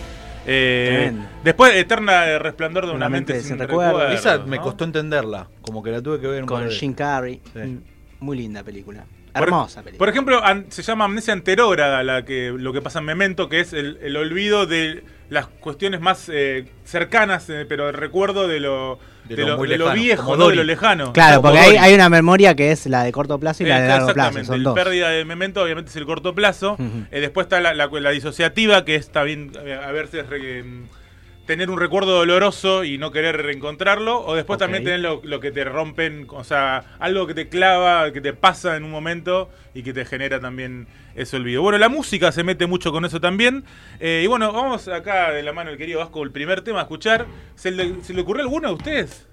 Eh, 0.47 1.07
Tremendo. 1.09 1.30
después, 1.44 1.75
Eterna 1.75 2.27
eh, 2.27 2.39
Resplandor 2.39 2.86
de 2.88 2.92
una, 2.94 3.09
mente, 3.09 3.42
sin 3.42 3.57
recuerdo. 3.57 4.07
Esa 4.09 4.39
me 4.39 4.59
costó 4.59 4.83
entenderla, 4.83 5.47
como 5.62 5.81
que 5.83 5.92
la 5.92 6.01
tuve 6.01 6.19
que 6.19 6.27
ver 6.27 6.44
un 6.44 6.50
par 6.50 6.59
Con 6.59 6.69
de 6.69 6.75
Jim 6.75 6.94
Carrey. 6.94 7.42
Sí. 7.53 7.59
Mm, 7.59 7.81
Muy 8.19 8.38
linda 8.38 8.63
película. 8.63 9.06
Por- 9.33 9.44
Hermosa 9.44 9.81
película. 9.81 9.97
Por 10.00 10.09
ejemplo, 10.09 10.44
an- 10.44 10.65
se 10.69 10.81
llama 10.81 11.06
amnesia 11.06 11.33
anterógrada 11.33 12.03
la 12.03 12.24
que, 12.24 12.53
lo 12.57 12.71
que 12.71 12.81
pasa 12.81 13.00
en 13.00 13.06
Memento, 13.06 13.50
que 13.50 13.59
es 13.59 13.74
el, 13.74 13.97
el 14.01 14.15
olvido 14.15 14.65
de 14.65 15.03
las 15.30 15.47
cuestiones 15.47 16.00
más 16.00 16.30
eh, 16.31 16.68
cercanas, 16.86 17.50
eh, 17.50 17.65
pero 17.68 17.89
el 17.89 17.95
recuerdo 17.95 18.47
de 18.47 18.59
lo, 18.62 18.97
De 19.27 19.36
de 19.36 19.42
lo 19.42 19.48
lo, 19.50 19.57
muy 19.57 19.68
de 19.68 19.77
lo 19.77 19.86
lejano, 19.86 20.01
viejo, 20.01 20.38
¿no? 20.38 20.48
de 20.50 20.56
lo 20.56 20.63
lejano. 20.63 21.13
claro, 21.13 21.42
porque 21.42 21.57
hay, 21.60 21.77
hay 21.77 21.94
una 21.95 22.10
memoria 22.10 22.56
que 22.56 22.72
es 22.72 22.86
la 22.86 23.04
de 23.04 23.12
corto 23.12 23.39
plazo 23.39 23.63
y 23.63 23.66
la 23.66 23.80
de 23.80 23.86
Eh, 23.86 23.89
largo 23.89 24.06
plazo. 24.13 24.38
Exactamente, 24.39 24.45
Son 24.48 24.56
el 24.56 24.63
dos. 24.63 24.75
pérdida 24.75 25.10
de 25.10 25.25
memento 25.25 25.63
obviamente 25.63 25.89
es 25.89 25.95
el 25.95 26.06
corto 26.06 26.36
plazo. 26.36 26.74
Ujú. 26.74 27.06
Eh, 27.12 27.19
después 27.22 27.45
está 27.45 27.60
la, 27.60 27.74
la- 27.74 27.88
la 27.88 28.10
disociativa, 28.12 28.86
que 28.86 28.95
está 28.95 29.24
bien 29.24 29.51
eh, 29.66 29.74
a 29.74 29.92
veces 29.92 30.27
re- 30.30 30.62
mm, 30.63 30.83
tener 31.45 31.69
un 31.69 31.80
recuerdo 31.80 32.12
doloroso 32.18 32.83
y 32.83 32.97
no 32.97 33.12
querer 33.12 33.38
reencontrarlo. 33.42 34.19
O 34.25 34.36
después 34.36 34.59
también 34.59 34.83
tener 34.83 35.00
lo, 35.00 35.21
lo 35.24 35.39
que 35.39 35.51
te 35.51 35.63
rompen, 35.63 36.27
o 36.30 36.44
sea, 36.44 36.95
algo 37.00 37.27
que 37.27 37.33
te 37.33 37.47
clava, 37.50 38.12
que 38.12 38.21
te 38.21 38.33
pasa 38.33 38.75
en 38.75 38.83
un 38.83 38.92
momento 38.92 39.50
y 39.74 39.83
que 39.83 39.94
te 39.94 40.06
genera 40.06 40.39
también 40.39 40.88
ese 41.15 41.36
olvido. 41.38 41.62
Bueno, 41.62 41.77
la 41.77 41.89
música 41.89 42.31
se 42.31 42.44
mete 42.44 42.65
mucho 42.65 42.92
con 42.92 43.06
eso 43.06 43.19
también. 43.21 43.63
Eh, 44.00 44.21
y 44.24 44.27
bueno, 44.27 44.51
vamos 44.51 44.88
acá 44.88 45.31
de 45.31 45.44
la 45.44 45.53
mano 45.53 45.69
del 45.69 45.77
querido 45.77 46.00
Vasco, 46.00 46.24
el 46.24 46.31
primer 46.31 46.62
tema 46.62 46.80
a 46.80 46.83
escuchar. 46.83 47.25
¿Se 47.56 47.71
le, 47.71 48.03
se 48.03 48.13
le 48.13 48.21
ocurrió 48.21 48.44
alguno 48.44 48.69
a 48.69 48.71
ustedes? 48.71 49.27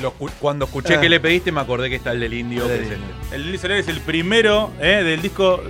Lo 0.00 0.12
cuando 0.12 0.64
escuché 0.64 0.94
Ah. 0.94 1.00
que 1.02 1.08
le 1.10 1.20
pediste 1.20 1.52
me 1.52 1.60
acordé 1.60 1.90
que 1.90 1.96
está 1.96 2.12
el 2.12 2.20
del 2.20 2.32
indio 2.32 2.62
El 2.62 2.68
del 2.70 2.78
presente. 2.78 3.06
El 3.34 3.54
Indio 3.54 3.74
es 3.74 3.88
el 3.88 4.00
primero 4.00 4.70
eh, 4.80 5.02
del 5.04 5.20
disco 5.20 5.62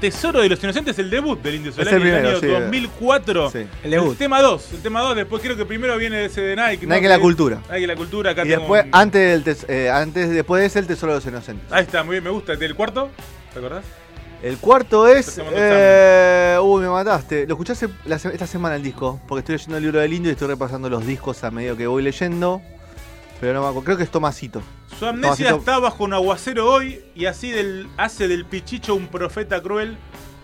Tesoro 0.00 0.40
de 0.40 0.48
los 0.48 0.62
Inocentes, 0.62 0.98
el 0.98 1.10
debut 1.10 1.40
del 1.42 1.56
Indio 1.56 1.72
Solari 1.72 1.96
el 1.96 2.02
en 2.02 2.06
el 2.08 2.12
primero, 2.14 2.28
año 2.28 2.40
sí. 2.40 2.46
2004. 2.64 3.50
Sí. 3.50 3.66
El 3.84 3.90
debut. 3.90 4.16
tema 4.18 4.40
2, 4.40 4.72
el 4.74 4.82
tema 4.82 5.00
2, 5.00 5.16
después 5.16 5.42
creo 5.42 5.56
que 5.56 5.64
primero 5.66 5.96
viene 5.96 6.24
ese 6.26 6.40
de 6.40 6.56
Nike. 6.56 6.86
¿no? 6.86 6.94
Nike 6.94 7.08
La 7.08 7.16
Que- 7.16 7.20
Cultura. 7.22 7.62
Nike 7.70 7.86
La 7.86 7.96
Cultura, 7.96 8.30
acá 8.32 8.42
Y 8.44 8.48
tengo 8.48 8.60
después, 8.60 8.84
un- 8.84 8.90
antes, 8.92 9.30
del 9.30 9.44
tes- 9.44 9.66
eh, 9.68 9.90
antes, 9.90 10.30
después 10.30 10.60
de 10.60 10.66
ese, 10.66 10.78
el 10.78 10.86
Tesoro 10.86 11.12
de 11.12 11.18
los 11.18 11.26
Inocentes. 11.26 11.72
Ahí 11.72 11.82
está, 11.84 12.02
muy 12.04 12.12
bien, 12.14 12.24
me 12.24 12.30
gusta. 12.30 12.52
¿El 12.52 12.74
cuarto? 12.74 13.10
¿Te 13.52 13.58
acordás? 13.58 13.84
El 14.42 14.56
cuarto 14.58 15.08
es. 15.08 15.40
Eh, 15.52 16.56
uy, 16.62 16.82
me 16.82 16.88
mataste. 16.88 17.44
Lo 17.46 17.54
escuché 17.54 17.72
hace- 17.72 17.88
la 18.04 18.18
se- 18.20 18.28
esta 18.32 18.46
semana 18.46 18.76
el 18.76 18.82
disco. 18.84 19.20
Porque 19.26 19.40
estoy 19.40 19.56
leyendo 19.56 19.76
el 19.78 19.82
libro 19.82 19.98
del 20.00 20.12
indio 20.12 20.30
y 20.30 20.34
estoy 20.34 20.46
repasando 20.46 20.88
los 20.88 21.04
discos 21.04 21.42
a 21.42 21.50
medida 21.50 21.76
que 21.76 21.88
voy 21.88 22.02
leyendo. 22.04 22.62
Pero 23.40 23.52
no 23.54 23.62
me 23.62 23.66
acuerdo. 23.66 23.84
Creo 23.84 23.96
que 23.96 24.04
es 24.04 24.10
Tomasito. 24.10 24.62
Su 24.98 25.06
amnesia 25.06 25.50
Tomasito- 25.50 25.58
está 25.58 25.78
bajo 25.78 26.04
un 26.04 26.12
aguacero 26.14 26.70
hoy 26.70 27.00
y 27.14 27.26
así 27.26 27.50
del, 27.50 27.88
hace 27.96 28.28
del 28.28 28.44
pichicho 28.44 28.94
un 28.94 29.06
profeta 29.08 29.60
cruel. 29.62 29.96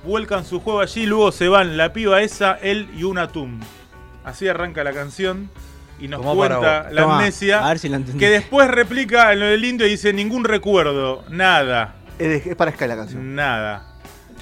Vuelcan 0.05 0.44
su 0.44 0.61
juego 0.61 0.81
allí, 0.81 1.06
luego 1.06 1.32
se 1.32 1.49
van 1.49 1.76
la 1.76 1.93
piba 1.93 2.20
esa, 2.23 2.55
él 2.55 2.88
y 2.96 3.05
un 3.05 3.19
atum. 3.19 3.61
Así 4.25 4.46
arranca 4.49 4.85
la 4.85 4.93
canción 4.93 5.49
y 5.99 6.08
nos 6.08 6.20
Tomá 6.20 6.34
cuenta 6.34 6.91
la 6.91 7.03
Tomá, 7.03 7.17
amnesia. 7.19 7.65
A 7.65 7.69
ver 7.69 7.79
si 7.79 7.89
la 7.89 7.96
entendí. 7.96 8.19
Que 8.19 8.29
después 8.31 8.69
replica 8.69 9.32
en 9.32 9.41
lo 9.41 9.46
del 9.46 9.65
indio 9.65 9.86
y 9.86 9.91
dice 9.91 10.13
ningún 10.13 10.44
recuerdo, 10.44 11.24
nada, 11.31 11.94
Es, 12.19 12.44
de- 12.44 12.51
es 12.51 12.56
para 12.56 12.70
Sky 12.72 12.86
la 12.86 12.96
canción. 12.96 13.34
nada. 13.34 13.94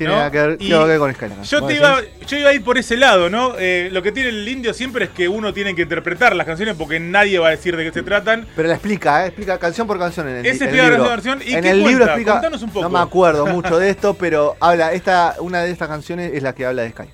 Tiene 0.03 0.13
¿no? 0.13 0.19
nada 0.19 0.31
que 0.31 0.39
ver, 0.41 0.53
Y 0.55 0.57
tiene 0.59 0.75
algo 0.75 0.87
que 0.87 0.91
ver 0.91 0.99
con 0.99 1.15
Sky 1.15 1.29
la 1.29 1.35
canción. 1.37 1.61
Yo, 1.61 1.61
¿Vos 1.61 1.69
te 1.69 1.77
iba, 1.77 2.01
yo 2.27 2.37
iba 2.39 2.49
a 2.51 2.53
ir 2.53 2.65
por 2.65 2.79
ese 2.79 2.97
lado, 2.97 3.31
¿no? 3.31 3.55
Eh, 3.59 3.89
lo 3.93 4.03
que 4.03 4.13
tiene 4.13 4.29
el 4.31 4.49
indio 4.49 4.73
siempre 4.75 5.07
es 5.07 5.11
que 5.11 5.29
uno 5.29 5.53
tiene 5.53 5.75
que 5.75 5.83
interpretar 5.83 6.35
las 6.37 6.47
canciones 6.47 6.75
porque 6.77 7.01
nadie 7.01 7.39
va 7.39 7.49
a 7.49 7.51
decir 7.51 7.77
de 7.77 7.85
qué 7.85 7.93
se 7.93 8.03
tratan. 8.03 8.47
Pero 8.57 8.69
la 8.69 8.75
explica, 8.75 9.25
¿eh? 9.25 9.29
explica 9.29 9.59
canción 9.59 9.87
por 9.87 9.99
canción 9.99 10.29
en 10.29 10.37
el, 10.37 10.47
Ese 10.47 10.65
el 10.65 10.71
explica 10.71 10.89
libro. 10.91 11.09
canción. 11.09 11.41
¿Y 11.45 11.55
en 11.55 11.63
qué 11.63 11.71
el 11.71 11.83
libro 11.85 12.05
explica. 12.05 12.33
Contanos 12.33 12.63
un 12.63 12.71
poco. 12.71 12.83
No 12.83 12.91
me 12.91 12.99
acuerdo 13.01 13.47
mucho 13.47 13.79
de 13.79 13.91
esto, 13.91 14.15
pero 14.15 14.57
habla. 14.61 14.93
Esta, 14.93 15.37
una 15.41 15.63
de 15.63 15.71
estas 15.71 15.89
canciones 15.89 16.33
es 16.35 16.43
la 16.43 16.55
que 16.55 16.67
habla 16.67 16.83
de 16.83 16.91
Sky. 16.91 17.05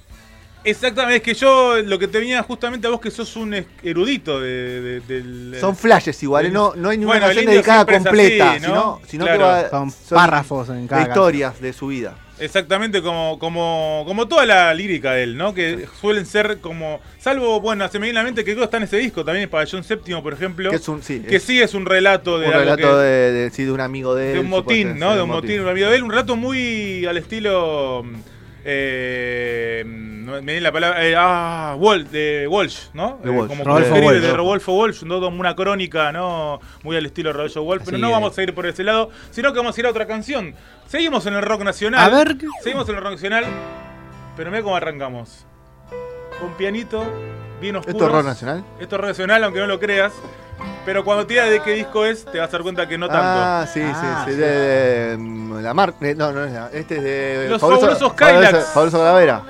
Exactamente, 0.64 1.16
es 1.18 1.23
que 1.23 1.35
yo 1.35 1.76
lo 1.83 1.99
que 1.99 2.09
te 2.09 2.18
venía 2.18 2.42
justamente 2.42 2.87
a 2.88 2.90
vos 2.90 3.00
que 3.00 3.11
sos 3.11 3.37
un 3.37 3.54
erudito 3.83 4.40
de, 4.40 4.80
de- 4.80 5.00
del... 5.00 5.57
Son 5.61 5.75
flashes 5.76 6.21
igual, 6.23 6.45
¿eh? 6.45 6.49
el- 6.49 6.52
no, 6.54 6.75
no 6.75 6.90
hay 6.90 6.99
ninguna 6.99 7.21
Bueno, 7.21 7.26
canción 7.33 7.47
dedicada 7.52 7.87
completa, 7.87 8.50
así, 8.52 8.61
¿no? 8.62 8.68
sino, 8.68 9.00
sino 9.09 9.25
Claro. 9.25 9.38
que 9.38 9.45
va. 9.45 9.71
Son 9.71 9.92
párrafos 10.11 10.68
en 10.71 10.87
cada 10.88 11.04
de 11.04 11.09
historias 11.09 11.61
de 11.61 11.73
su 11.73 11.87
vida. 11.87 12.16
Exactamente 12.40 13.02
como, 13.02 13.38
como, 13.38 14.04
como 14.07 14.28
toda 14.28 14.47
la 14.47 14.73
lírica 14.75 15.12
de 15.12 15.25
él, 15.25 15.37
¿no? 15.37 15.54
Que 15.54 15.87
suelen 16.00 16.25
ser 16.26 16.59
como... 16.59 17.00
Salvo, 17.18 17.61
bueno, 17.61 17.88
se 17.88 17.99
me 17.99 18.07
viene 18.07 18.21
a 18.21 18.23
la 18.23 18.26
mente 18.28 18.45
que 18.45 18.54
todo 18.54 18.64
está 18.64 18.76
en 18.76 18.85
ese 18.85 18.97
disco, 18.99 19.25
también 19.25 19.49
para 19.50 19.68
John 19.71 19.83
Séptimo, 19.85 20.23
por 20.23 20.33
ejemplo. 20.33 20.71
Que 20.71 20.76
es 20.76 20.88
un, 20.88 21.02
sí, 21.02 21.21
que 21.21 21.37
es 21.37 21.42
sí 21.42 21.61
es 21.61 21.75
un 21.75 21.85
relato 21.87 22.38
de 22.38 22.47
un 22.47 22.52
relato 22.52 22.76
que- 22.76 23.02
de, 23.02 23.33
de- 23.33 23.50
sí, 23.50 23.64
de 23.64 23.73
un 23.73 23.80
amigo 23.80 24.14
de 24.14 24.28
él. 24.28 24.35
de 24.35 24.40
un 24.40 24.49
motín, 24.49 24.99
¿no? 24.99 25.14
De 25.16 25.23
un 25.23 25.28
motín, 25.30 25.61
un 25.61 25.68
amigo 25.68 25.88
de 25.90 25.97
él, 25.97 26.02
un 26.02 26.11
relato 26.11 26.37
muy 26.37 27.04
al 27.07 27.16
estilo. 27.16 28.04
Eh, 28.65 29.83
me 29.87 30.41
viene 30.41 30.61
la 30.61 30.73
palabra. 30.73 31.05
eh, 31.07 31.15
ah, 31.17 31.75
Wal- 31.79 32.09
de 32.09 32.47
Walsh, 32.49 32.88
¿no? 32.95 33.19
De 33.23 33.31
Eh, 33.31 33.33
Walsh. 33.35 33.49
como 33.49 33.65
Rodolfo 33.65 33.88
escribe 33.88 34.07
Walsh. 34.07 34.21
de 34.23 34.33
Rodolfo 34.33 34.73
Walsh, 34.75 35.03
¿no? 35.05 35.21
Como 35.21 35.41
una 35.41 35.55
crónica, 35.57 36.12
¿no? 36.12 36.61
Muy 36.83 36.97
al 36.97 37.07
estilo 37.07 37.33
Rodolfo 37.33 37.62
Walsh. 37.62 37.83
Pero 37.85 37.97
Así 37.97 38.00
no 38.03 38.09
es. 38.09 38.12
vamos 38.12 38.37
a 38.38 38.43
ir 38.43 38.55
por 38.55 38.67
ese 38.67 38.85
lado, 38.85 39.11
sino 39.31 39.53
que 39.53 39.59
vamos 39.59 39.77
a 39.77 39.81
ir 39.81 39.87
a 39.87 39.91
otra 39.91 40.07
canción. 40.07 40.55
Seguimos 40.87 41.25
en 41.27 41.35
el 41.35 41.43
rock 41.43 41.62
nacional. 41.62 42.00
A 42.00 42.09
ver. 42.17 42.37
Seguimos 42.62 42.88
en 42.88 42.97
el 42.97 43.00
rock 43.03 43.12
nacional. 43.12 43.45
Pero 44.37 44.50
mira 44.50 44.62
cómo 44.62 44.77
arrancamos. 44.77 45.45
Con 46.41 46.53
pianito, 46.55 47.05
bien 47.61 47.77
oscuro. 47.77 47.93
¿Esto 47.97 48.07
es 48.07 48.12
rock 48.12 48.25
nacional? 48.27 48.65
Esto 48.81 48.95
es 48.97 49.00
rock 49.00 49.09
nacional, 49.11 49.45
aunque 49.45 49.61
no 49.61 49.67
lo 49.67 49.81
creas. 49.81 50.12
Pero 50.85 51.05
cuando 51.05 51.27
te 51.27 51.35
digas 51.35 51.50
de 51.50 51.61
qué 51.62 51.73
disco 51.73 52.05
es, 52.07 52.25
te 52.25 52.38
vas 52.38 52.49
a 52.49 52.53
dar 52.53 52.62
cuenta 52.62 52.88
que 52.88 52.97
no 52.97 53.09
tanto. 53.09 53.23
Ah, 53.25 53.67
sí, 53.73 53.81
Ah, 53.85 54.23
sí, 54.25 54.31
sí. 54.31 54.37
sí. 54.37 54.41
De, 54.41 54.47
de, 54.47 55.17
mm, 55.19 55.61
la 55.61 55.75
mar. 55.75 55.95
eh, 56.00 56.15
no, 56.17 56.33
no 56.33 56.45
es 56.45 56.53
la. 56.53 56.71
Este 56.73 56.97
es 56.97 57.03
de. 57.03 57.47
Los 57.50 57.61
Fabuloso- 57.62 57.81
fabulosos 57.81 58.12
Fabuloso- 58.12 58.17
Kylax. 58.17 58.67
Fabuloso 58.73 58.99
Calavera. 58.99 59.43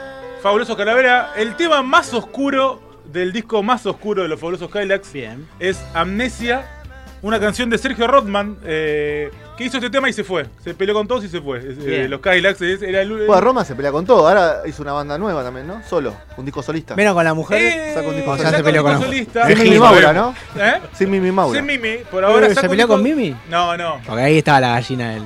Fabuloso 0.42 0.76
Calavera, 0.76 1.30
el 1.36 1.54
tema 1.56 1.82
más 1.82 2.12
oscuro 2.14 2.80
del 3.04 3.32
disco 3.32 3.62
más 3.62 3.86
oscuro 3.86 4.22
de 4.22 4.28
los 4.28 4.38
Fabulosos 4.40 4.70
Kylax 4.70 5.12
Bien. 5.12 5.48
es 5.58 5.80
Amnesia, 5.94 6.77
una 7.22 7.40
canción 7.40 7.68
de 7.70 7.78
Sergio 7.78 8.06
Rothman 8.06 8.56
eh, 8.64 9.30
que 9.56 9.64
hizo 9.64 9.78
este 9.78 9.90
tema 9.90 10.08
y 10.08 10.12
se 10.12 10.22
fue. 10.24 10.46
Se 10.62 10.74
peleó 10.74 10.94
con 10.94 11.08
todos 11.08 11.24
y 11.24 11.28
se 11.28 11.40
fue. 11.40 11.60
Eh, 11.60 12.06
los 12.08 12.20
Kylax 12.20 12.60
es- 12.62 12.82
era 12.82 13.02
el, 13.02 13.10
Bueno, 13.26 13.40
Roma 13.40 13.64
se 13.64 13.74
pelea 13.74 13.90
con 13.92 14.06
todo. 14.06 14.28
Ahora 14.28 14.62
hizo 14.66 14.82
una 14.82 14.92
banda 14.92 15.18
nueva 15.18 15.42
también, 15.42 15.66
¿no? 15.66 15.82
Solo, 15.88 16.14
un 16.36 16.44
disco 16.44 16.62
solista. 16.62 16.94
Menos 16.96 17.14
con 17.14 17.24
la 17.24 17.34
mujer. 17.34 17.60
Eh, 17.60 17.90
saca 17.94 18.08
un 18.08 18.14
disco 18.16 18.30
O 18.30 18.36
sea, 18.36 18.44
saca 18.46 18.56
se 18.58 18.64
peleó 18.64 18.82
un 18.84 18.88
con 18.92 19.10
disco 19.10 19.10
la- 19.10 19.16
solista. 19.16 19.46
Sin 19.48 19.58
Mimi 19.64 19.78
Maura, 19.78 20.12
¿no? 20.12 20.34
¿Eh? 20.56 20.74
Sin 20.92 21.10
Mimi 21.10 21.32
Maura. 21.32 21.58
Sin 21.58 21.66
Mimi, 21.66 21.96
por 22.10 22.24
ahora 22.24 22.48
¿se 22.48 22.54
peleó 22.68 22.86
disco- 22.86 22.88
con 22.88 23.02
Mimi? 23.02 23.34
No, 23.50 23.76
no. 23.76 24.00
Porque 24.06 24.22
ahí 24.22 24.38
estaba 24.38 24.60
la 24.60 24.68
gallina 24.72 25.10
del. 25.14 25.22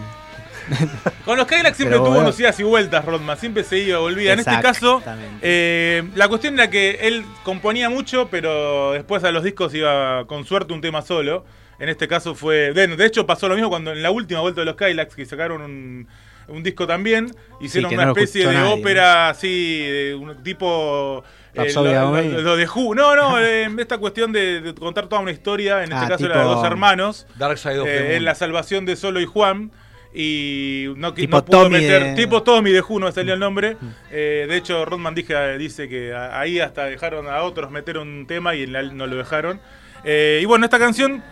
Con 1.24 1.36
los 1.36 1.46
Kylax 1.46 1.76
siempre 1.76 1.98
tuvo 1.98 2.18
unos 2.20 2.38
idas 2.38 2.58
y 2.58 2.62
vueltas, 2.62 3.04
Rodman. 3.04 3.36
Siempre 3.36 3.64
se 3.64 3.78
iba, 3.78 3.98
volvía. 3.98 4.32
En 4.32 4.38
este 4.40 4.60
caso, 4.60 5.02
eh, 5.42 6.04
la 6.14 6.28
cuestión 6.28 6.54
era 6.54 6.70
que 6.70 6.98
él 7.02 7.24
componía 7.42 7.90
mucho, 7.90 8.28
pero 8.30 8.92
después 8.92 9.22
a 9.24 9.32
los 9.32 9.42
discos 9.44 9.74
iba 9.74 10.24
con 10.26 10.44
suerte 10.46 10.72
un 10.72 10.80
tema 10.80 11.02
solo. 11.02 11.44
En 11.78 11.88
este 11.88 12.06
caso 12.08 12.34
fue. 12.34 12.72
De, 12.72 12.86
de 12.86 13.06
hecho, 13.06 13.26
pasó 13.26 13.48
lo 13.48 13.54
mismo 13.54 13.68
cuando 13.70 13.92
en 13.92 14.02
la 14.02 14.10
última 14.10 14.40
vuelta 14.40 14.60
de 14.60 14.66
los 14.66 14.76
Kylax, 14.76 15.14
que 15.16 15.26
sacaron 15.26 15.62
un, 15.62 16.06
un 16.48 16.62
disco 16.62 16.86
también, 16.86 17.34
hicieron 17.60 17.92
una 17.92 18.04
no 18.06 18.10
especie 18.12 18.46
de 18.46 18.54
nadie, 18.54 18.72
ópera 18.72 19.28
así, 19.30 19.80
de 19.86 20.14
un 20.14 20.42
tipo. 20.44 21.24
eh, 21.54 21.72
lo, 21.74 21.82
Bohemia. 21.82 22.32
lo- 22.38 22.42
lo 22.42 22.56
de 22.56 22.66
Who. 22.66 22.94
No, 22.94 23.16
no, 23.16 23.38
eh, 23.40 23.68
esta 23.78 23.98
cuestión 23.98 24.32
de, 24.32 24.60
de 24.60 24.74
contar 24.74 25.08
toda 25.08 25.20
una 25.22 25.32
historia. 25.32 25.78
En 25.84 25.92
este 25.92 26.04
Ah, 26.04 26.08
caso 26.08 26.26
era 26.26 26.38
de 26.38 26.44
dos 26.44 26.64
hermanos. 26.64 27.26
Dark 27.36 27.58
Side 27.58 27.78
of 27.80 27.86
the 27.86 28.12
Eh, 28.12 28.16
en 28.16 28.24
la 28.24 28.34
salvación 28.34 28.86
de 28.86 28.94
Solo 28.96 29.20
y 29.20 29.26
Juan. 29.26 29.70
Y 30.14 30.92
no, 30.96 31.14
Tipo 31.14 31.38
no 31.38 31.44
pudo 31.44 31.62
Tommy 31.64 31.78
meter. 31.80 32.04
de- 32.04 32.14
Tipo 32.14 32.42
Tommy 32.42 32.70
de 32.70 32.80
Who, 32.82 33.00
no 33.00 33.06
me 33.06 33.12
salió 33.12 33.34
el 33.34 33.40
nombre. 33.40 33.76
Eh, 34.10 34.46
de 34.48 34.56
hecho, 34.56 34.84
Rodman 34.84 35.14
dije- 35.14 35.56
dice 35.58 35.88
que 35.88 36.14
ahí 36.14 36.60
hasta 36.60 36.84
dejaron 36.84 37.26
a 37.28 37.42
otros 37.42 37.70
meter 37.70 37.98
un 37.98 38.26
tema 38.26 38.54
y 38.54 38.64
en 38.64 38.72
la- 38.72 38.82
no 38.82 39.06
lo 39.06 39.16
dejaron. 39.16 39.60
Eh, 40.04 40.40
y 40.42 40.44
bueno, 40.44 40.64
esta 40.66 40.78
canción 40.78 41.22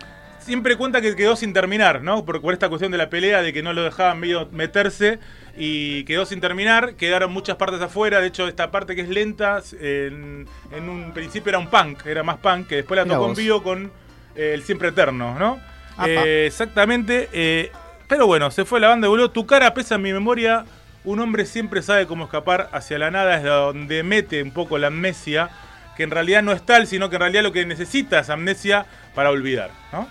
siempre 0.41 0.77
cuenta 0.77 1.01
que 1.01 1.15
quedó 1.17 1.37
sin 1.37 1.53
terminar, 1.53 2.03
¿no? 2.03 2.25
Por, 2.25 2.41
por 2.41 2.53
esta 2.53 2.69
cuestión 2.69 2.93
de 2.93 2.99
la 2.99 3.09
pelea, 3.11 3.43
de 3.43 3.53
que 3.53 3.63
no 3.63 3.73
lo 3.73 3.83
dejaban 3.83 4.19
medio 4.19 4.49
meterse 4.53 5.19
y 5.57 6.05
quedó 6.05 6.27
sin 6.27 6.41
terminar. 6.41 6.95
Quedaron 6.95 7.33
muchas 7.33 7.57
partes 7.57 7.81
afuera. 7.81 8.21
De 8.21 8.29
hecho, 8.29 8.49
esta 8.49 8.71
parte 8.71 8.95
que 8.95 9.03
es 9.03 9.09
lenta, 9.09 9.63
en, 9.81 10.47
en 10.73 10.89
un 10.89 11.13
principio 11.13 11.51
era 11.51 11.59
un 11.59 11.69
punk, 11.69 12.07
era 12.07 12.23
más 12.23 12.39
punk, 12.39 12.67
que 12.69 12.77
después 12.77 12.97
la 12.97 13.05
Mirá 13.05 13.17
tocó 13.17 13.29
en 13.29 13.37
vivo 13.37 13.63
con 13.63 13.93
eh, 14.35 14.53
El 14.55 14.63
Siempre 14.63 14.89
Eterno, 14.89 15.39
¿no? 15.39 15.61
Eh, 16.07 16.45
exactamente. 16.47 17.29
eh, 17.33 17.71
pero 18.09 18.27
bueno, 18.27 18.51
se 18.51 18.65
fue 18.65 18.81
la 18.81 18.89
banda 18.89 19.07
volvió. 19.09 19.31
Tu 19.31 19.47
cara 19.47 19.73
pesa 19.75 19.95
en 19.95 20.03
mi 20.03 20.13
memoria. 20.13 20.65
Un 21.03 21.19
hombre 21.21 21.47
siempre 21.47 21.81
sabe 21.81 22.07
cómo 22.07 22.25
escapar 22.25 22.69
hacia 22.73 22.99
la 22.99 23.11
nada, 23.11 23.37
es 23.37 23.43
donde 23.43 24.03
mete 24.03 24.43
un 24.43 24.51
poco 24.51 24.77
la 24.77 24.89
amnesia, 24.89 25.49
que 25.97 26.03
en 26.03 26.11
realidad 26.11 26.43
no 26.43 26.53
es 26.53 26.61
tal, 26.67 26.87
sino 26.87 27.09
que 27.09 27.17
en 27.17 27.21
realidad 27.21 27.43
lo 27.43 27.53
que 27.53 27.65
necesita 27.65 28.19
es 28.19 28.29
amnesia 28.29 28.85
para 29.15 29.31
olvidar, 29.31 29.71
¿no? 29.93 30.09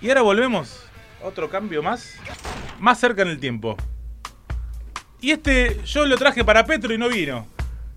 Y 0.00 0.08
ahora 0.08 0.22
volvemos, 0.22 0.82
otro 1.22 1.50
cambio 1.50 1.82
más, 1.82 2.14
más 2.78 2.98
cerca 2.98 3.22
en 3.22 3.28
el 3.28 3.38
tiempo. 3.38 3.76
Y 5.20 5.32
este 5.32 5.80
yo 5.84 6.06
lo 6.06 6.16
traje 6.16 6.44
para 6.44 6.64
Petro 6.64 6.94
y 6.94 6.98
no 6.98 7.08
vino. 7.08 7.46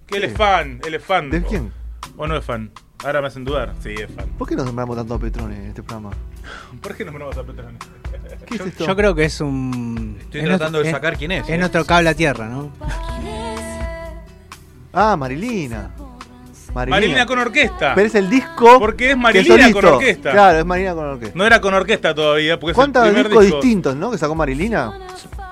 Que 0.08 0.18
él 0.18 0.26
es 0.26 0.34
fan, 0.38 0.82
él 0.86 0.94
es 0.96 1.04
fan. 1.04 1.30
¿De 1.30 1.42
quién? 1.44 1.72
¿O 2.18 2.28
no 2.28 2.36
es 2.36 2.44
fan? 2.44 2.72
Ahora 3.06 3.22
me 3.22 3.28
hacen 3.28 3.46
dudar. 3.46 3.74
Sí, 3.82 3.94
es 3.98 4.12
fan. 4.14 4.28
¿Por 4.38 4.48
qué 4.48 4.56
nos 4.56 4.66
nombramos 4.66 4.98
tanto 4.98 5.14
a 5.14 5.20
Petrone 5.20 5.56
en 5.56 5.66
este 5.68 5.82
programa? 5.84 6.12
¿Por 6.82 6.96
qué 6.96 7.06
no 7.06 7.14
me 7.14 7.24
vas 7.24 7.38
a 7.38 7.44
Petro? 7.44 7.66
¿Qué 8.48 8.56
es 8.56 8.62
esto? 8.62 8.86
Yo 8.86 8.96
creo 8.96 9.16
que 9.16 9.24
es 9.26 9.40
un. 9.40 10.18
Estoy 10.20 10.42
es 10.42 10.46
tratando 10.48 10.80
nuestro- 10.80 10.84
de 10.84 10.92
sacar 10.92 11.18
quién 11.18 11.32
es. 11.32 11.48
Es 11.48 11.58
nuestro 11.58 11.86
cable 11.86 12.10
a 12.10 12.14
tierra, 12.14 12.50
¿no? 12.50 12.72
Ah, 14.92 15.16
Marilina. 15.16 15.92
Marilina 16.74 17.26
con 17.26 17.40
orquesta. 17.40 17.94
Pero 17.96 18.08
es 18.08 18.16
el 18.16 18.30
disco. 18.30 18.80
Porque 18.80 19.06
es 19.06 19.10
que 19.12 19.16
Marilina 19.16 19.72
con 19.72 19.86
orquesta. 19.86 20.32
Claro, 20.32 20.60
es 20.60 20.66
Marilina 20.66 20.96
con 20.96 21.06
orquesta. 21.06 21.38
No 21.38 21.46
era 21.46 21.62
con 21.62 21.74
orquesta 21.74 22.16
todavía, 22.16 22.60
porque 22.60 22.72
es 22.72 22.78
el 22.78 22.92
¿Cuántos 22.92 23.16
discos 23.16 23.44
disco. 23.44 23.58
distintos, 23.58 23.96
no? 23.96 24.12
Que 24.12 24.18
sacó 24.18 24.36
Marilina. 24.36 24.94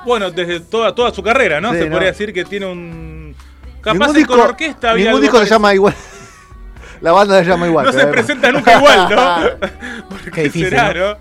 Bueno, 0.06 0.32
desde 0.32 0.60
toda, 0.62 0.96
toda 0.96 1.12
su 1.12 1.22
carrera, 1.22 1.62
¿no? 1.62 1.72
Sí, 1.72 1.80
Se 1.80 1.86
¿no? 1.86 1.92
podría 1.92 2.10
decir 2.12 2.34
que 2.34 2.44
tiene 2.46 2.66
un. 2.66 3.36
Capaz 3.82 4.13
disco, 4.13 4.34
con 4.34 4.42
orquesta 4.42 4.92
había 4.92 5.06
ningún 5.06 5.22
disco 5.22 5.40
se 5.40 5.46
llama 5.46 5.74
igual. 5.74 5.94
La 7.01 7.12
banda 7.12 7.40
se 7.44 7.50
llama 7.50 7.66
igual. 7.66 7.88
No 7.88 7.92
se 7.92 8.06
presenta 8.06 8.51
nunca 8.51 8.78
igual, 8.78 9.10
¿no? 9.10 9.70
¿Por 10.10 10.32
Qué 10.32 10.44
difícil, 10.44 10.70
será, 10.70 10.94
no? 10.94 11.18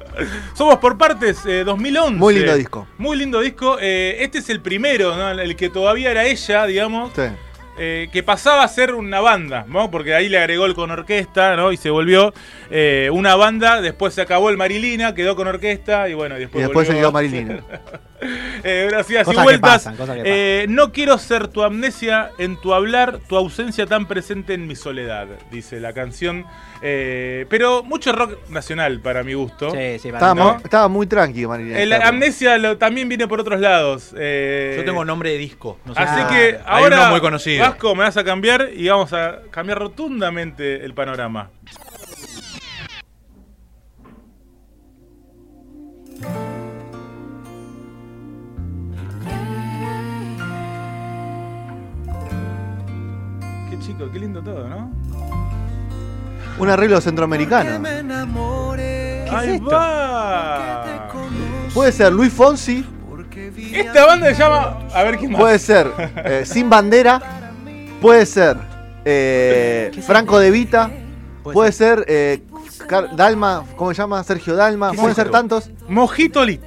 Somos 0.55 0.77
por 0.77 0.99
partes, 0.99 1.39
eh, 1.47 1.65
2011. 1.65 2.19
Muy 2.19 2.35
lindo 2.35 2.55
disco. 2.55 2.87
Muy 2.99 3.17
lindo 3.17 3.41
disco. 3.41 3.79
Eh, 3.81 4.19
este 4.21 4.39
es 4.39 4.51
el 4.51 4.61
primero, 4.61 5.17
¿no? 5.17 5.31
El 5.31 5.57
que 5.57 5.71
todavía 5.71 6.11
era 6.11 6.27
ella, 6.27 6.67
digamos. 6.67 7.13
Sí. 7.17 7.23
Eh, 7.83 8.09
que 8.13 8.23
pasaba 8.23 8.63
a 8.63 8.69
ser 8.69 8.95
una 8.95 9.21
banda, 9.21 9.65
¿no? 9.67 9.91
Porque 9.91 10.15
ahí 10.15 10.29
le 10.29 10.37
agregó 10.39 10.67
el 10.67 10.75
con 10.75 10.91
orquesta, 10.91 11.57
¿no? 11.57 11.73
Y 11.73 11.79
se 11.79 11.89
volvió 11.89 12.35
eh, 12.71 13.09
una 13.11 13.37
banda. 13.37 13.81
Después 13.81 14.13
se 14.13 14.21
acabó 14.21 14.51
el 14.51 14.59
Marilina, 14.59 15.15
quedó 15.15 15.35
con 15.35 15.49
orquesta 15.49 16.09
y 16.11 16.15
bueno, 16.15 16.37
y 16.37 16.41
después, 16.41 16.61
Y 16.61 16.65
después 16.67 16.87
se 16.87 16.93
volvió 16.93 17.09
quedó 17.09 17.13
Marilina. 17.13 17.61
eh, 18.65 18.87
gracias 18.91 19.23
y 19.23 19.25
Cosas 19.25 19.41
que 19.41 19.45
vueltas. 19.45 19.71
pasan, 19.73 19.97
cosas 19.97 20.17
que 20.17 20.23
Eh, 20.63 20.67
no 20.69 20.93
quiero 20.93 21.17
ser 21.17 21.49
tu 21.49 21.63
amnesia 21.63 22.31
en 22.39 22.61
tu 22.61 22.75
hablar, 22.75 23.19
tu 23.29 23.37
ausencia 23.37 23.87
tan 23.87 24.07
presente 24.07 24.53
en 24.55 24.67
mi 24.67 24.77
soledad, 24.77 25.27
dice 25.51 25.81
la 25.81 25.93
canción. 25.95 26.45
Eh, 26.83 27.45
pero 27.51 27.83
mucho 27.83 28.13
rock 28.13 28.39
nacional 28.51 29.01
para 29.01 29.23
mi 29.23 29.35
gusto. 29.35 29.71
Sí, 29.71 29.99
sí, 29.99 30.09
Estaba, 30.09 30.35
mu- 30.35 30.57
estaba 30.65 30.89
muy 30.89 31.07
tranqui 31.07 31.47
Marilina. 31.47 31.79
Estaba- 31.79 32.09
amnesia 32.09 32.59
lo- 32.59 32.77
también 32.79 33.09
viene 33.09 33.27
por 33.29 33.41
otros 33.41 33.61
lados. 33.61 34.15
eh, 34.19 34.75
Yo 34.79 34.85
tengo 34.85 35.05
nombre 35.05 35.31
de 35.31 35.39
disco. 35.39 35.79
no 35.85 35.95
sé 35.95 36.01
Así 36.01 36.21
si- 36.23 36.29
que 36.35 36.47
Hay 36.67 36.83
ahora, 36.85 37.01
uno 37.03 37.11
muy 37.11 37.21
conocido. 37.21 37.70
Vasco, 37.71 37.95
me 37.95 38.03
vas 38.03 38.17
a 38.17 38.25
cambiar 38.25 38.71
y 38.75 38.89
vamos 38.89 39.13
a 39.13 39.43
cambiar 39.53 39.79
rotundamente 39.79 40.85
el 40.85 40.93
panorama. 40.93 41.51
Qué 53.71 53.79
chico, 53.79 54.11
qué 54.13 54.19
lindo 54.19 54.43
todo, 54.43 54.69
¿no? 54.69 54.91
Un 56.59 56.69
arreglo 56.69 57.01
centroamericano. 57.01 57.87
¡Ahí 59.31 59.51
esto? 59.51 59.71
va! 59.71 61.09
Puede 61.73 61.93
ser 61.93 62.13
Luis 62.13 62.33
Fonsi, 62.33 62.85
Esta 63.73 64.07
banda 64.07 64.27
se 64.27 64.35
llama. 64.35 64.79
A 64.93 65.03
ver 65.05 65.17
quién 65.19 65.31
más. 65.33 65.41
puede 65.41 65.59
ser 65.59 65.91
eh, 66.25 66.43
Sin 66.45 66.69
Bandera, 66.69 67.40
puede 68.01 68.27
ser 68.27 68.57
eh, 69.05 69.91
Franco 70.07 70.39
De 70.39 70.51
Vita, 70.51 70.91
puede 71.43 71.73
ser 71.73 72.05
eh, 72.09 72.43
Car- 72.87 73.15
Dalma, 73.15 73.65
¿cómo 73.77 73.93
se 73.95 73.99
llama? 74.03 74.23
Sergio 74.25 74.57
Dalma, 74.57 74.91
¿Qué 74.91 74.97
es 74.97 75.01
pueden 75.01 75.15
ser 75.15 75.27
esto? 75.27 75.39
tantos. 75.39 75.71
Mojito 75.89 76.45
Lit. 76.45 76.63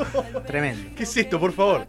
Tremendo. 0.46 0.90
¿Qué 0.96 1.02
es 1.02 1.16
esto, 1.16 1.38
por 1.40 1.52
favor? 1.52 1.86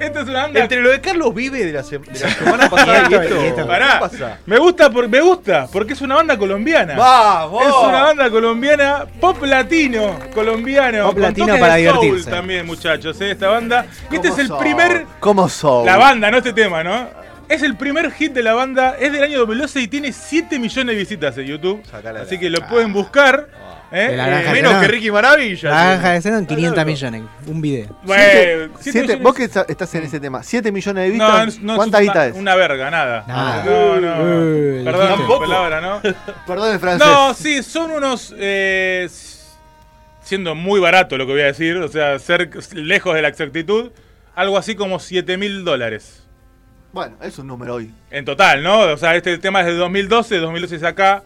Esta 0.00 0.20
es 0.22 0.28
una 0.28 0.42
banda. 0.44 0.60
Entre 0.60 0.80
lo 0.80 0.90
de 0.90 1.00
Carlos 1.00 1.34
Vive 1.34 1.64
de 1.64 1.72
la, 1.72 1.82
se- 1.82 1.98
de 1.98 2.18
la 2.20 2.28
semana 2.30 2.68
pasada 2.70 3.08
y 3.10 3.14
esto. 3.14 3.66
Pará. 3.66 3.94
¿Qué 3.94 4.00
pasa? 4.18 4.38
Me 4.46 4.58
gusta, 4.58 4.90
por, 4.90 5.08
me 5.08 5.20
gusta, 5.20 5.66
porque 5.72 5.92
es 5.94 6.00
una 6.02 6.16
banda 6.16 6.36
colombiana. 6.36 6.94
¡Vamos! 6.96 7.62
Es 7.62 7.72
una 7.88 8.02
banda 8.02 8.30
colombiana, 8.30 9.06
pop 9.20 9.42
latino, 9.42 10.18
colombiano. 10.34 11.04
Pop 11.04 11.12
con 11.14 11.22
latino 11.22 11.46
toques 11.46 11.60
para 11.60 11.74
de 11.76 11.88
soul 11.88 12.00
divertirse. 12.00 12.30
también, 12.30 12.66
muchachos, 12.66 13.20
¿eh? 13.20 13.30
esta 13.30 13.48
banda. 13.48 13.86
Y 14.10 14.16
este 14.16 14.28
¿Cómo 14.28 14.34
es 14.34 14.38
el 14.40 14.48
son? 14.48 14.58
primer. 14.58 15.06
¿Cómo 15.20 15.48
son? 15.48 15.86
La 15.86 15.96
banda, 15.96 16.30
no 16.30 16.38
este 16.38 16.52
tema, 16.52 16.82
¿no? 16.82 17.08
Es 17.48 17.62
el 17.62 17.76
primer 17.76 18.10
hit 18.12 18.32
de 18.32 18.42
la 18.42 18.54
banda, 18.54 18.96
es 18.98 19.12
del 19.12 19.22
año 19.22 19.38
2012 19.40 19.80
y 19.82 19.88
tiene 19.88 20.12
7 20.12 20.58
millones 20.58 20.94
de 20.94 20.98
visitas 20.98 21.36
en 21.38 21.44
YouTube. 21.46 21.84
Sacala 21.84 22.22
Así 22.22 22.34
la- 22.36 22.40
que 22.40 22.50
lo 22.50 22.66
pueden 22.68 22.92
buscar. 22.92 23.48
¿eh? 23.90 24.08
De 24.08 24.16
la 24.16 24.26
granja 24.26 24.50
Eh, 24.50 24.54
Menos 24.54 24.72
no. 24.74 24.80
que 24.80 24.88
Ricky 24.88 25.10
Maravilla. 25.10 25.68
La 25.70 25.84
granja 25.98 26.30
de 26.30 26.38
en 26.38 26.46
500 26.46 26.86
millones. 26.86 27.22
Un 27.46 27.60
video. 27.60 27.98
bueno, 28.04 28.22
Siete- 28.24 28.68
siete 28.80 28.80
siete- 28.80 29.00
millones- 29.02 29.22
vos 29.22 29.34
que 29.34 29.44
está- 29.44 29.66
estás 29.68 29.94
en 29.94 30.04
ese 30.04 30.18
tema, 30.20 30.42
7 30.42 30.72
millones 30.72 31.12
de 31.12 31.18
No, 31.18 31.26
vistas, 31.44 31.58
no, 31.62 31.76
¿cuánta 31.76 31.98
es 31.98 32.02
guita 32.04 32.12
una, 32.20 32.26
es? 32.26 32.34
Una 32.36 32.54
verga, 32.54 32.90
nada. 32.90 33.24
Nada. 33.28 33.64
No, 33.64 34.00
no. 34.00 34.14
Eh, 34.80 34.82
Perdón 34.84 35.26
por 35.26 35.40
palabra, 35.40 35.80
¿no? 35.82 36.00
Perdón 36.46 36.72
el 36.72 36.80
francés. 36.80 37.06
No, 37.06 37.34
sí, 37.34 37.62
son 37.62 37.90
unos. 37.90 38.34
eh, 38.38 39.08
siendo 40.22 40.54
muy 40.54 40.80
barato 40.80 41.18
lo 41.18 41.26
que 41.26 41.32
voy 41.32 41.42
a 41.42 41.46
decir, 41.46 41.76
o 41.76 41.88
sea, 41.88 42.18
ser 42.18 42.48
lejos 42.74 43.14
de 43.14 43.22
la 43.22 43.28
exactitud, 43.28 43.90
algo 44.34 44.56
así 44.56 44.74
como 44.74 45.00
7 45.00 45.36
mil 45.36 45.64
dólares. 45.64 46.21
Bueno, 46.92 47.16
es 47.22 47.38
un 47.38 47.46
número 47.46 47.74
hoy. 47.74 47.90
En 48.10 48.24
total, 48.24 48.62
¿no? 48.62 48.80
O 48.80 48.96
sea, 48.96 49.16
este 49.16 49.38
tema 49.38 49.60
es 49.60 49.66
de 49.66 49.74
2012, 49.74 50.36
2012 50.38 50.76
es 50.76 50.82
acá. 50.82 51.22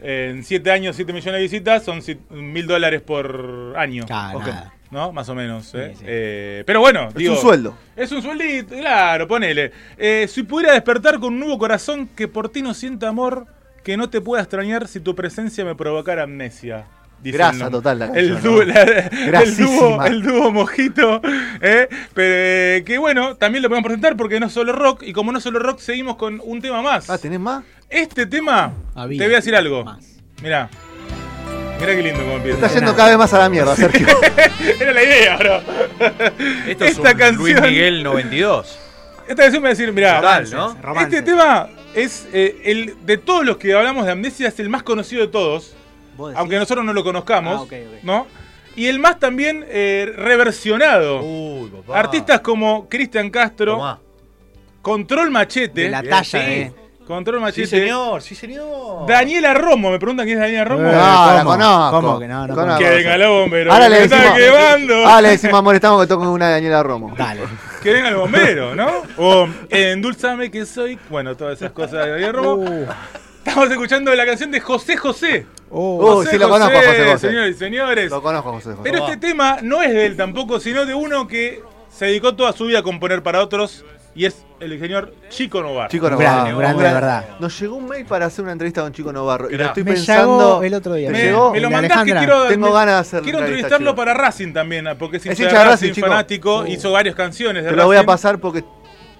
En 0.00 0.44
7 0.44 0.70
años, 0.70 0.96
7 0.96 1.12
millones 1.12 1.38
de 1.38 1.42
visitas, 1.42 1.84
son 1.84 2.00
mil 2.30 2.66
dólares 2.66 3.00
por 3.02 3.74
año. 3.76 4.04
Claro, 4.06 4.40
nada. 4.40 4.72
¿No? 4.90 5.12
Más 5.12 5.28
o 5.28 5.34
menos. 5.34 5.74
¿eh? 5.74 5.90
Sí, 5.92 5.98
sí. 6.00 6.04
Eh, 6.06 6.64
pero 6.66 6.80
bueno, 6.80 7.08
Es 7.08 7.14
digo. 7.14 7.34
un 7.34 7.40
sueldo. 7.40 7.76
Es 7.96 8.12
un 8.12 8.22
sueldito, 8.22 8.76
claro, 8.76 9.26
ponele. 9.26 9.72
Eh, 9.96 10.26
si 10.28 10.42
pudiera 10.42 10.74
despertar 10.74 11.18
con 11.18 11.34
un 11.34 11.40
nuevo 11.40 11.58
corazón 11.58 12.08
que 12.08 12.28
por 12.28 12.50
ti 12.50 12.62
no 12.62 12.74
sienta 12.74 13.08
amor, 13.08 13.46
que 13.82 13.96
no 13.96 14.10
te 14.10 14.20
pueda 14.20 14.42
extrañar 14.42 14.86
si 14.86 15.00
tu 15.00 15.14
presencia 15.14 15.64
me 15.64 15.74
provocara 15.74 16.24
amnesia. 16.24 16.84
Dicen 17.22 17.38
Grasa 17.38 17.70
total 17.70 17.98
la 17.98 18.06
el, 18.06 18.32
canción, 18.34 18.42
dúo, 18.42 18.64
¿no? 18.64 18.72
la- 18.72 18.82
el, 19.42 19.56
dúo, 19.56 20.04
el 20.04 20.22
dúo 20.22 20.52
mojito, 20.52 21.20
¿eh? 21.60 21.88
pero 22.14 22.34
eh, 22.34 22.82
que 22.86 22.98
bueno, 22.98 23.36
también 23.36 23.62
lo 23.62 23.68
podemos 23.68 23.86
presentar 23.86 24.16
porque 24.16 24.38
no 24.40 24.46
es 24.46 24.52
solo 24.52 24.72
rock, 24.72 25.02
y 25.02 25.12
como 25.12 25.32
no 25.32 25.38
es 25.38 25.44
solo 25.44 25.58
rock, 25.58 25.78
seguimos 25.80 26.16
con 26.16 26.40
un 26.44 26.60
tema 26.60 26.82
más. 26.82 27.08
Ah, 27.10 27.18
¿tenés 27.18 27.40
más? 27.40 27.64
Este 27.88 28.26
tema, 28.26 28.72
Había. 28.94 29.18
te 29.18 29.24
voy 29.26 29.34
a 29.34 29.36
decir 29.38 29.54
algo. 29.56 29.84
Más. 29.84 30.04
Mirá. 30.42 30.68
Mirá 31.80 31.94
qué 31.94 32.02
lindo 32.02 32.20
como 32.22 32.36
empieza. 32.36 32.66
está 32.66 32.74
yendo 32.78 32.96
cada 32.96 33.08
vez 33.10 33.18
más 33.18 33.34
a 33.34 33.38
la 33.38 33.48
mierda, 33.48 33.76
Sergio. 33.76 34.06
Era 34.80 34.92
la 34.92 35.02
idea, 35.02 35.36
bro. 35.36 35.60
Esto 36.66 36.84
es 36.84 36.92
Esta 36.92 37.12
un 37.12 37.18
canción. 37.18 37.36
Luis 37.36 37.60
Miguel 37.60 38.02
92. 38.02 38.78
Esta 39.28 39.42
canción 39.42 39.62
me 39.62 39.68
va 39.68 39.72
a 39.72 39.74
decir, 39.76 39.92
mirá. 39.92 40.16
Total, 40.16 40.50
¿no? 40.50 41.00
Este 41.00 41.20
tema 41.22 41.68
es 41.94 42.26
eh, 42.32 42.60
el 42.64 42.94
de 43.04 43.18
todos 43.18 43.44
los 43.44 43.56
que 43.58 43.74
hablamos 43.74 44.06
de 44.06 44.12
amnesia, 44.12 44.48
es 44.48 44.58
el 44.58 44.68
más 44.70 44.82
conocido 44.84 45.20
de 45.22 45.28
todos. 45.28 45.74
Aunque 46.36 46.58
nosotros 46.58 46.84
no 46.84 46.92
lo 46.92 47.02
conozcamos, 47.04 47.68
Ah. 47.70 47.76
¿no? 48.02 48.26
Y 48.76 48.86
el 48.88 48.98
más 48.98 49.18
también 49.18 49.64
eh, 49.68 50.12
reversionado. 50.16 51.22
Uy, 51.22 51.70
papá. 51.70 51.98
Artistas 51.98 52.40
como 52.40 52.88
Cristian 52.88 53.30
Castro, 53.30 53.72
Tomá. 53.76 53.98
Control 54.82 55.30
Machete, 55.30 55.82
De 55.82 55.90
la 55.90 56.02
talla, 56.02 56.22
sí. 56.24 56.36
eh. 56.38 56.72
Control 57.06 57.36
Sí, 57.38 57.42
Machete, 57.42 57.66
señor, 57.68 58.20
sí, 58.20 58.34
señor. 58.34 59.06
Daniela 59.06 59.54
Romo, 59.54 59.90
me 59.92 59.98
preguntan 59.98 60.26
quién 60.26 60.38
es 60.38 60.42
Daniela 60.42 60.64
Romo. 60.64 60.82
Eh, 60.88 60.92
No, 60.92 60.98
la 60.98 61.38
¿cómo? 61.38 61.50
conozco. 61.52 61.90
¿Cómo 62.00 62.18
que 62.18 62.26
no? 62.28 62.46
No 62.48 62.54
Conozco. 62.54 62.78
que 62.80 62.90
venga 62.90 63.14
el 63.14 63.28
bombero, 63.28 63.72
Ahora 63.72 63.88
le 63.88 63.98
me 63.98 64.04
está 64.04 64.16
decimos, 64.16 64.38
quemando. 64.38 64.94
ahora 65.06 65.20
le 65.22 65.28
decimos, 65.30 65.58
amor, 65.58 65.74
estamos 65.76 66.00
que 66.02 66.06
toquen 66.08 66.28
una 66.28 66.46
de 66.48 66.52
Daniela 66.54 66.82
Romo. 66.82 67.14
Dale. 67.16 67.42
Que 67.82 67.92
venga 67.92 68.08
el 68.08 68.16
bombero, 68.16 68.74
¿no? 68.74 68.88
O 69.18 69.48
endulzame 69.70 70.50
que 70.50 70.66
soy, 70.66 70.98
bueno, 71.08 71.36
todas 71.36 71.56
esas 71.58 71.70
cosas 71.70 72.04
de 72.04 72.10
Daniela 72.10 72.32
Romo. 72.32 72.54
Uh, 72.64 72.86
Estamos 73.46 73.70
escuchando 73.70 74.14
la 74.14 74.26
canción 74.26 74.50
de 74.50 74.60
José 74.60 74.96
José. 74.96 75.46
oh. 75.70 76.18
Uy, 76.18 76.26
sí 76.26 76.36
lo 76.38 76.48
conozco, 76.48 76.74
José 76.76 77.04
José. 77.12 77.28
Señores 77.28 77.56
y 77.56 77.58
señores. 77.58 78.10
Lo 78.10 78.22
conozco, 78.22 78.52
José 78.52 78.70
José. 78.70 78.80
Pero 78.82 78.98
este 79.06 79.16
tema 79.18 79.58
no 79.62 79.82
es 79.82 79.92
de 79.92 80.06
él 80.06 80.16
tampoco, 80.16 80.58
sino 80.60 80.84
de 80.84 80.94
uno 80.94 81.26
que 81.28 81.62
se 81.88 82.06
dedicó 82.06 82.34
toda 82.34 82.52
su 82.52 82.66
vida 82.66 82.80
a 82.80 82.82
componer 82.82 83.22
para 83.22 83.40
otros 83.40 83.84
y 84.14 84.24
es 84.24 84.44
el 84.60 84.78
señor 84.80 85.14
Chico 85.28 85.62
Novar. 85.62 85.90
Chico 85.90 86.10
Novarro. 86.10 86.32
grande, 86.32 86.52
un 86.54 86.58
grande 86.58 86.84
de 86.84 86.92
verdad. 86.94 87.24
Nos 87.38 87.58
llegó 87.60 87.76
un 87.76 87.86
mail 87.88 88.04
para 88.06 88.26
hacer 88.26 88.42
una 88.42 88.52
entrevista 88.52 88.80
con 88.82 88.92
Chico 88.92 89.12
Novarro. 89.12 89.50
Y 89.50 89.56
lo 89.56 89.64
estoy 89.66 89.84
Me 89.84 89.92
pensando. 89.92 90.38
llegó 90.54 90.62
el 90.64 90.74
otro 90.74 90.94
día. 90.94 91.06
¿Te 91.08 91.12
me, 91.12 91.22
llegó? 91.22 91.52
me 91.52 91.60
lo 91.60 91.70
mandás 91.70 92.04
que 92.04 92.12
quiero, 92.14 92.48
Tengo 92.48 92.66
me- 92.66 92.72
ganas 92.72 92.94
de 92.94 93.00
hacer 93.00 93.22
quiero 93.22 93.38
entrevistarlo 93.40 93.90
chico. 93.90 93.96
para 93.96 94.14
Racing 94.14 94.52
también, 94.52 94.88
porque 94.98 95.18
es, 95.18 95.26
Es 95.26 95.38
hincha 95.38 95.58
de 95.58 95.64
Racing, 95.66 95.88
Racing, 95.90 96.00
fanático, 96.02 96.60
Uh. 96.62 96.66
hizo 96.66 96.90
varias 96.92 97.14
canciones 97.14 97.62
de 97.64 97.70
Te 97.70 97.76
lo 97.76 97.84
voy 97.86 97.96
a 97.96 98.00
Racing. 98.00 98.06
pasar 98.06 98.38
porque 98.38 98.64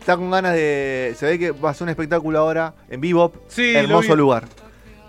está 0.06 0.16
con 0.16 0.30
ganas 0.30 0.52
de. 0.54 1.14
Se 1.18 1.26
ve 1.26 1.36
que 1.36 1.50
va 1.50 1.70
a 1.70 1.72
hacer 1.72 1.82
un 1.82 1.88
espectáculo 1.88 2.38
ahora 2.38 2.74
en 2.88 3.00
vivo. 3.00 3.32
Sí, 3.48 3.74
hermoso 3.74 4.12
vi. 4.12 4.18
lugar. 4.18 4.44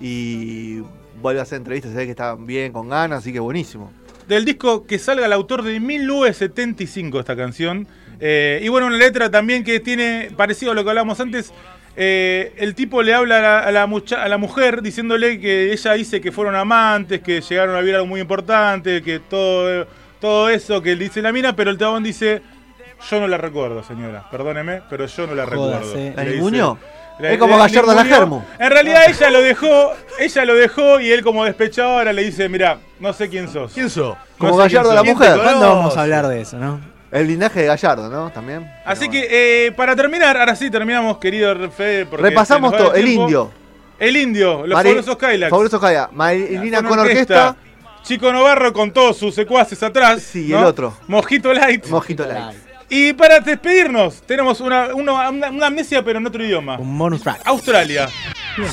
Y 0.01 0.79
vuelve 1.21 1.39
a 1.39 1.43
hacer 1.43 1.57
entrevistas. 1.57 1.91
Se 1.91 1.97
ve 1.97 2.05
que 2.05 2.11
está 2.11 2.33
bien, 2.35 2.71
con 2.73 2.89
ganas, 2.89 3.19
así 3.19 3.31
que 3.31 3.39
buenísimo. 3.39 3.91
Del 4.27 4.43
disco 4.43 4.85
que 4.87 4.97
salga 4.97 5.27
el 5.27 5.33
autor 5.33 5.61
de 5.63 5.79
1975 5.79 7.19
esta 7.19 7.35
canción. 7.35 7.87
Eh, 8.19 8.59
y 8.63 8.67
bueno, 8.69 8.87
una 8.87 8.97
letra 8.97 9.29
también 9.29 9.63
que 9.63 9.79
tiene, 9.79 10.31
parecido 10.35 10.71
a 10.71 10.75
lo 10.75 10.83
que 10.83 10.89
hablábamos 10.89 11.19
antes, 11.19 11.53
eh, 11.95 12.53
el 12.57 12.73
tipo 12.73 13.03
le 13.03 13.13
habla 13.13 13.37
a 13.37 13.41
la, 13.41 13.59
a 13.59 13.71
la 13.71 13.85
mucha- 13.87 14.23
a 14.23 14.27
la 14.27 14.37
mujer 14.39 14.81
diciéndole 14.81 15.39
que 15.39 15.71
ella 15.71 15.93
dice 15.93 16.19
que 16.21 16.31
fueron 16.31 16.55
amantes, 16.55 17.21
que 17.21 17.41
llegaron 17.41 17.75
a 17.75 17.79
vivir 17.79 17.95
algo 17.95 18.07
muy 18.07 18.19
importante, 18.21 19.01
que 19.03 19.19
todo, 19.19 19.87
todo 20.19 20.49
eso 20.49 20.81
que 20.81 20.95
dice 20.95 21.21
la 21.21 21.31
mina, 21.31 21.55
pero 21.55 21.69
el 21.71 21.77
tabón 21.77 22.03
dice, 22.03 22.41
yo 23.09 23.19
no 23.19 23.27
la 23.27 23.37
recuerdo, 23.37 23.83
señora, 23.83 24.25
perdóneme, 24.29 24.81
pero 24.89 25.05
yo 25.05 25.27
no 25.27 25.35
la 25.35 25.45
recuerdo. 25.45 25.79
Jódase. 25.79 26.13
¿La 26.15 26.23
Le 26.23 26.35
ninguneó? 26.35 26.77
Es 27.19 27.37
como 27.39 27.53
le- 27.57 27.63
Gallardo 27.63 27.91
a 27.91 27.95
la 27.95 28.03
ninguneó. 28.03 28.19
Germu. 28.19 28.41
En 28.59 28.69
realidad 28.71 29.01
ella 29.07 29.29
lo 29.31 29.41
dejó, 29.41 29.93
ella 30.19 30.45
lo 30.45 30.55
dejó 30.55 30.99
y 30.99 31.11
él 31.11 31.23
como 31.23 31.45
despechado 31.45 31.97
ahora 31.97 32.13
le 32.13 32.23
dice, 32.23 32.47
mira, 32.49 32.77
no 32.99 33.11
sé 33.13 33.27
quién 33.29 33.47
sos. 33.49 33.73
¿Quién 33.73 33.89
sos? 33.89 34.15
Como 34.37 34.53
sé 34.53 34.59
Gallardo 34.63 34.91
a 34.91 34.93
la 34.95 34.99
sos. 35.01 35.07
mujer. 35.09 35.27
¿Quién 35.29 35.39
te 35.39 35.43
¿Cuándo 35.45 35.67
vamos 35.75 35.97
a 35.97 36.01
hablar 36.03 36.27
de 36.27 36.41
eso, 36.41 36.57
no? 36.57 36.79
El 37.09 37.27
linaje 37.27 37.61
de 37.61 37.67
Gallardo, 37.67 38.09
¿no? 38.09 38.29
También. 38.31 38.69
Así 38.85 39.07
Pero 39.07 39.11
que 39.13 39.67
eh, 39.67 39.71
para 39.71 39.95
terminar, 39.95 40.35
ahora 40.37 40.55
sí 40.55 40.69
terminamos, 40.69 41.17
querido 41.19 41.55
Fede. 41.71 42.05
porque 42.05 42.21
Repasamos 42.23 42.71
se 42.71 42.77
nos 42.77 42.85
va 42.85 42.89
todo. 42.89 42.95
El 42.97 43.05
tiempo. 43.05 43.21
indio. 43.23 43.51
El 43.97 44.17
indio, 44.17 44.67
los 44.67 44.75
Mari- 44.77 44.89
fabulosos 44.89 45.17
Kylax. 45.17 45.49
Fabulosos 45.49 45.79
Kylax. 45.79 46.13
Marilina 46.13 46.79
Con 46.81 46.89
con 46.89 46.99
orquesta. 46.99 47.55
Chico 48.03 48.31
Novarro 48.31 48.71
con 48.73 48.91
todos 48.91 49.17
sus 49.17 49.33
secuaces 49.33 49.81
atrás. 49.81 50.21
Sí, 50.21 50.49
¿no? 50.49 50.59
el 50.59 50.65
otro. 50.65 50.93
Mojito 51.07 51.51
Light. 51.53 51.87
Mojito 51.87 52.25
Light. 52.27 52.55
Y 52.89 53.13
para 53.13 53.39
despedirnos, 53.39 54.21
tenemos 54.23 54.59
una, 54.61 54.93
una, 54.95 55.29
una- 55.29 55.49
una 55.49 55.67
amnesia, 55.67 56.03
pero 56.03 56.19
en 56.19 56.27
otro 56.27 56.43
idioma. 56.43 56.77
Un 56.77 56.97
bonus 56.97 57.21
track. 57.21 57.41
Australia. 57.45 58.07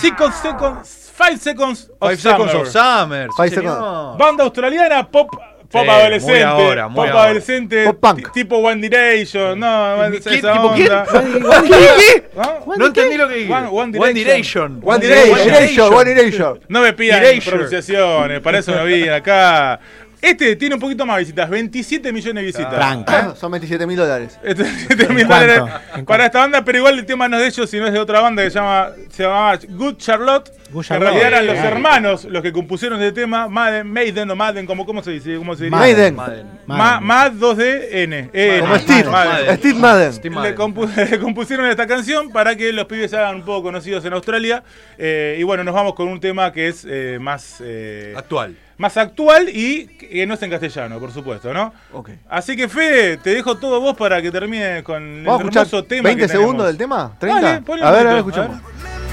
Seconds, 0.01 1.13
five 1.17 1.39
seconds 1.39 1.91
of 1.99 2.09
Five 2.11 2.17
Seconds 2.21 2.51
Summer. 2.53 2.67
of 2.67 2.69
Summer. 2.73 3.29
Five 3.37 3.51
señor. 3.51 3.75
Seconds. 3.75 4.19
Banda 4.19 4.45
australiana, 4.45 5.09
pop. 5.11 5.29
Pop 5.71 5.83
Sí, 5.83 5.89
adolescente, 5.91 6.33
muy 6.35 6.43
ahora, 6.43 6.87
muy 6.89 6.95
pop 6.95 7.07
ahora. 7.09 7.25
adolescente, 7.25 7.85
Pop 7.87 7.99
punk. 8.01 8.17
ti- 8.19 8.25
tipo 8.43 8.59
One 8.59 8.81
Direction, 8.81 9.59
no, 9.59 9.97
¿Qué? 10.13 10.19
esa 10.19 10.53
¿Tipo 10.53 10.73
quién? 10.75 10.93
onda. 10.93 11.05
¿Qué? 11.67 12.25
¿No? 12.37 12.77
No 12.77 12.87
entendí 12.87 13.17
lo 13.17 13.29
que 13.29 13.35
dije. 13.35 13.53
One- 13.53 13.67
One 13.73 13.99
One 13.99 14.13
Direction. 14.15 14.81
One 14.85 15.01
Direction. 15.05 15.93
One 15.93 16.05
Direction. 16.15 16.61
No 16.69 16.81
me 16.81 16.93
pidan 16.93 17.25
Erasure. 17.25 17.51
pronunciaciones, 17.51 18.41
para 18.41 18.59
eso 18.61 18.73
no 18.73 18.85
vi 18.85 19.09
acá. 19.09 19.81
Este 20.25 20.57
tiene 20.57 20.75
un 20.77 20.81
poquito 20.81 21.05
más 21.05 21.19
visitas, 21.19 21.51
27 21.51 22.13
millones 22.13 22.43
de 22.43 22.47
visitas. 22.47 22.75
Tranca. 22.75 23.19
Ah, 23.31 23.35
Son 23.37 23.51
27 23.51 23.87
mil 23.87 23.97
dólares. 23.97 24.39
Este, 24.45 24.63
27 24.63 25.09
mil 25.11 25.21
¿En 25.21 25.27
cuánto? 25.27 25.55
dólares 25.67 26.05
para 26.07 26.27
esta 26.27 26.39
banda, 26.39 26.65
pero 26.65 26.79
igual 26.79 26.99
el 26.99 27.05
tema 27.07 27.29
no 27.29 27.37
es 27.37 27.43
de 27.43 27.49
ellos, 27.49 27.69
sino 27.71 27.87
es 27.87 27.93
de 27.93 27.99
otra 27.99 28.21
banda 28.21 28.43
que 28.43 28.51
se 28.51 28.59
llama 28.59 28.91
se 29.11 29.23
llamaba 29.23 29.59
Good 29.69 29.97
Charlotte. 29.99 30.51
En 30.81 31.01
realidad 31.01 31.27
eran 31.29 31.47
los 31.47 31.57
hermanos 31.59 32.25
los 32.25 32.43
que 32.43 32.53
compusieron 32.53 33.01
este 33.03 33.21
tema, 33.23 33.49
Maiden, 33.49 33.91
Maiden 33.93 34.31
o 34.31 34.37
Madden, 34.37 34.67
como 34.67 34.85
cómo 34.87 35.03
se 35.03 35.13
dice, 35.13 35.37
cómo 35.37 35.55
se 35.57 35.65
diría? 35.65 35.79
Maiden. 35.79 36.17
Madden. 36.17 36.47
Ma, 36.67 37.01
Mad 37.01 37.33
2D-N. 37.33 38.31
E, 38.33 38.59
Como 38.61 38.75
N. 38.75 38.83
Steve. 38.83 39.11
Madden. 39.11 39.57
Steve 39.59 39.79
Madden. 39.79 40.13
Steve 40.13 40.35
Le, 40.35 40.41
Madden. 40.41 40.57
compu- 40.57 41.11
le 41.11 41.19
compusieron 41.19 41.67
esta 41.67 41.87
canción 41.87 42.31
para 42.31 42.57
que 42.57 42.73
los 42.73 42.87
pibes 42.87 43.11
se 43.11 43.17
hagan 43.19 43.37
un 43.37 43.43
poco 43.43 43.63
conocidos 43.65 44.05
en 44.05 44.13
Australia. 44.15 44.63
Eh, 44.99 45.37
y 45.39 45.43
bueno, 45.43 45.63
nos 45.65 45.75
vamos 45.75 45.95
con 45.95 46.09
un 46.09 46.21
tema 46.21 46.53
que 46.53 46.69
es 46.69 46.87
eh, 46.89 47.19
más, 47.21 47.59
eh, 47.65 48.15
Actual. 48.17 48.57
más 48.79 48.97
actual 48.97 49.49
y 49.49 49.87
que 49.87 50.27
no 50.27 50.35
es 50.35 50.43
en 50.43 50.51
castellano, 50.51 50.99
por 50.99 51.13
supuesto, 51.13 51.53
¿no? 51.53 51.73
Ok. 51.93 52.11
Así 52.29 52.57
que, 52.57 52.69
Fede, 52.69 53.17
te 53.19 53.31
dejo 53.31 53.57
todo 53.57 53.81
vos 53.81 53.97
para 53.97 54.21
que 54.23 54.31
termines 54.31 54.83
con 54.83 55.03
el 55.03 55.25
Vamos 55.25 55.41
a 55.41 55.43
escuchar 55.45 55.67
hermoso 55.67 55.85
tema 55.85 56.03
20 56.09 56.23
que 56.23 56.29
segundos 56.29 56.67
tenemos. 56.67 56.67
del 56.67 56.77
tema. 56.79 57.13
30. 57.19 57.41
Dale, 57.43 57.61
ponle 57.63 57.83
un 57.83 57.89
a 57.89 57.91
ver, 57.93 58.07
a 58.07 58.15
ver, 58.15 58.23
poquito, 58.23 58.41
a 58.41 58.45
escuchamos. 58.45 58.75
ver. 58.75 59.04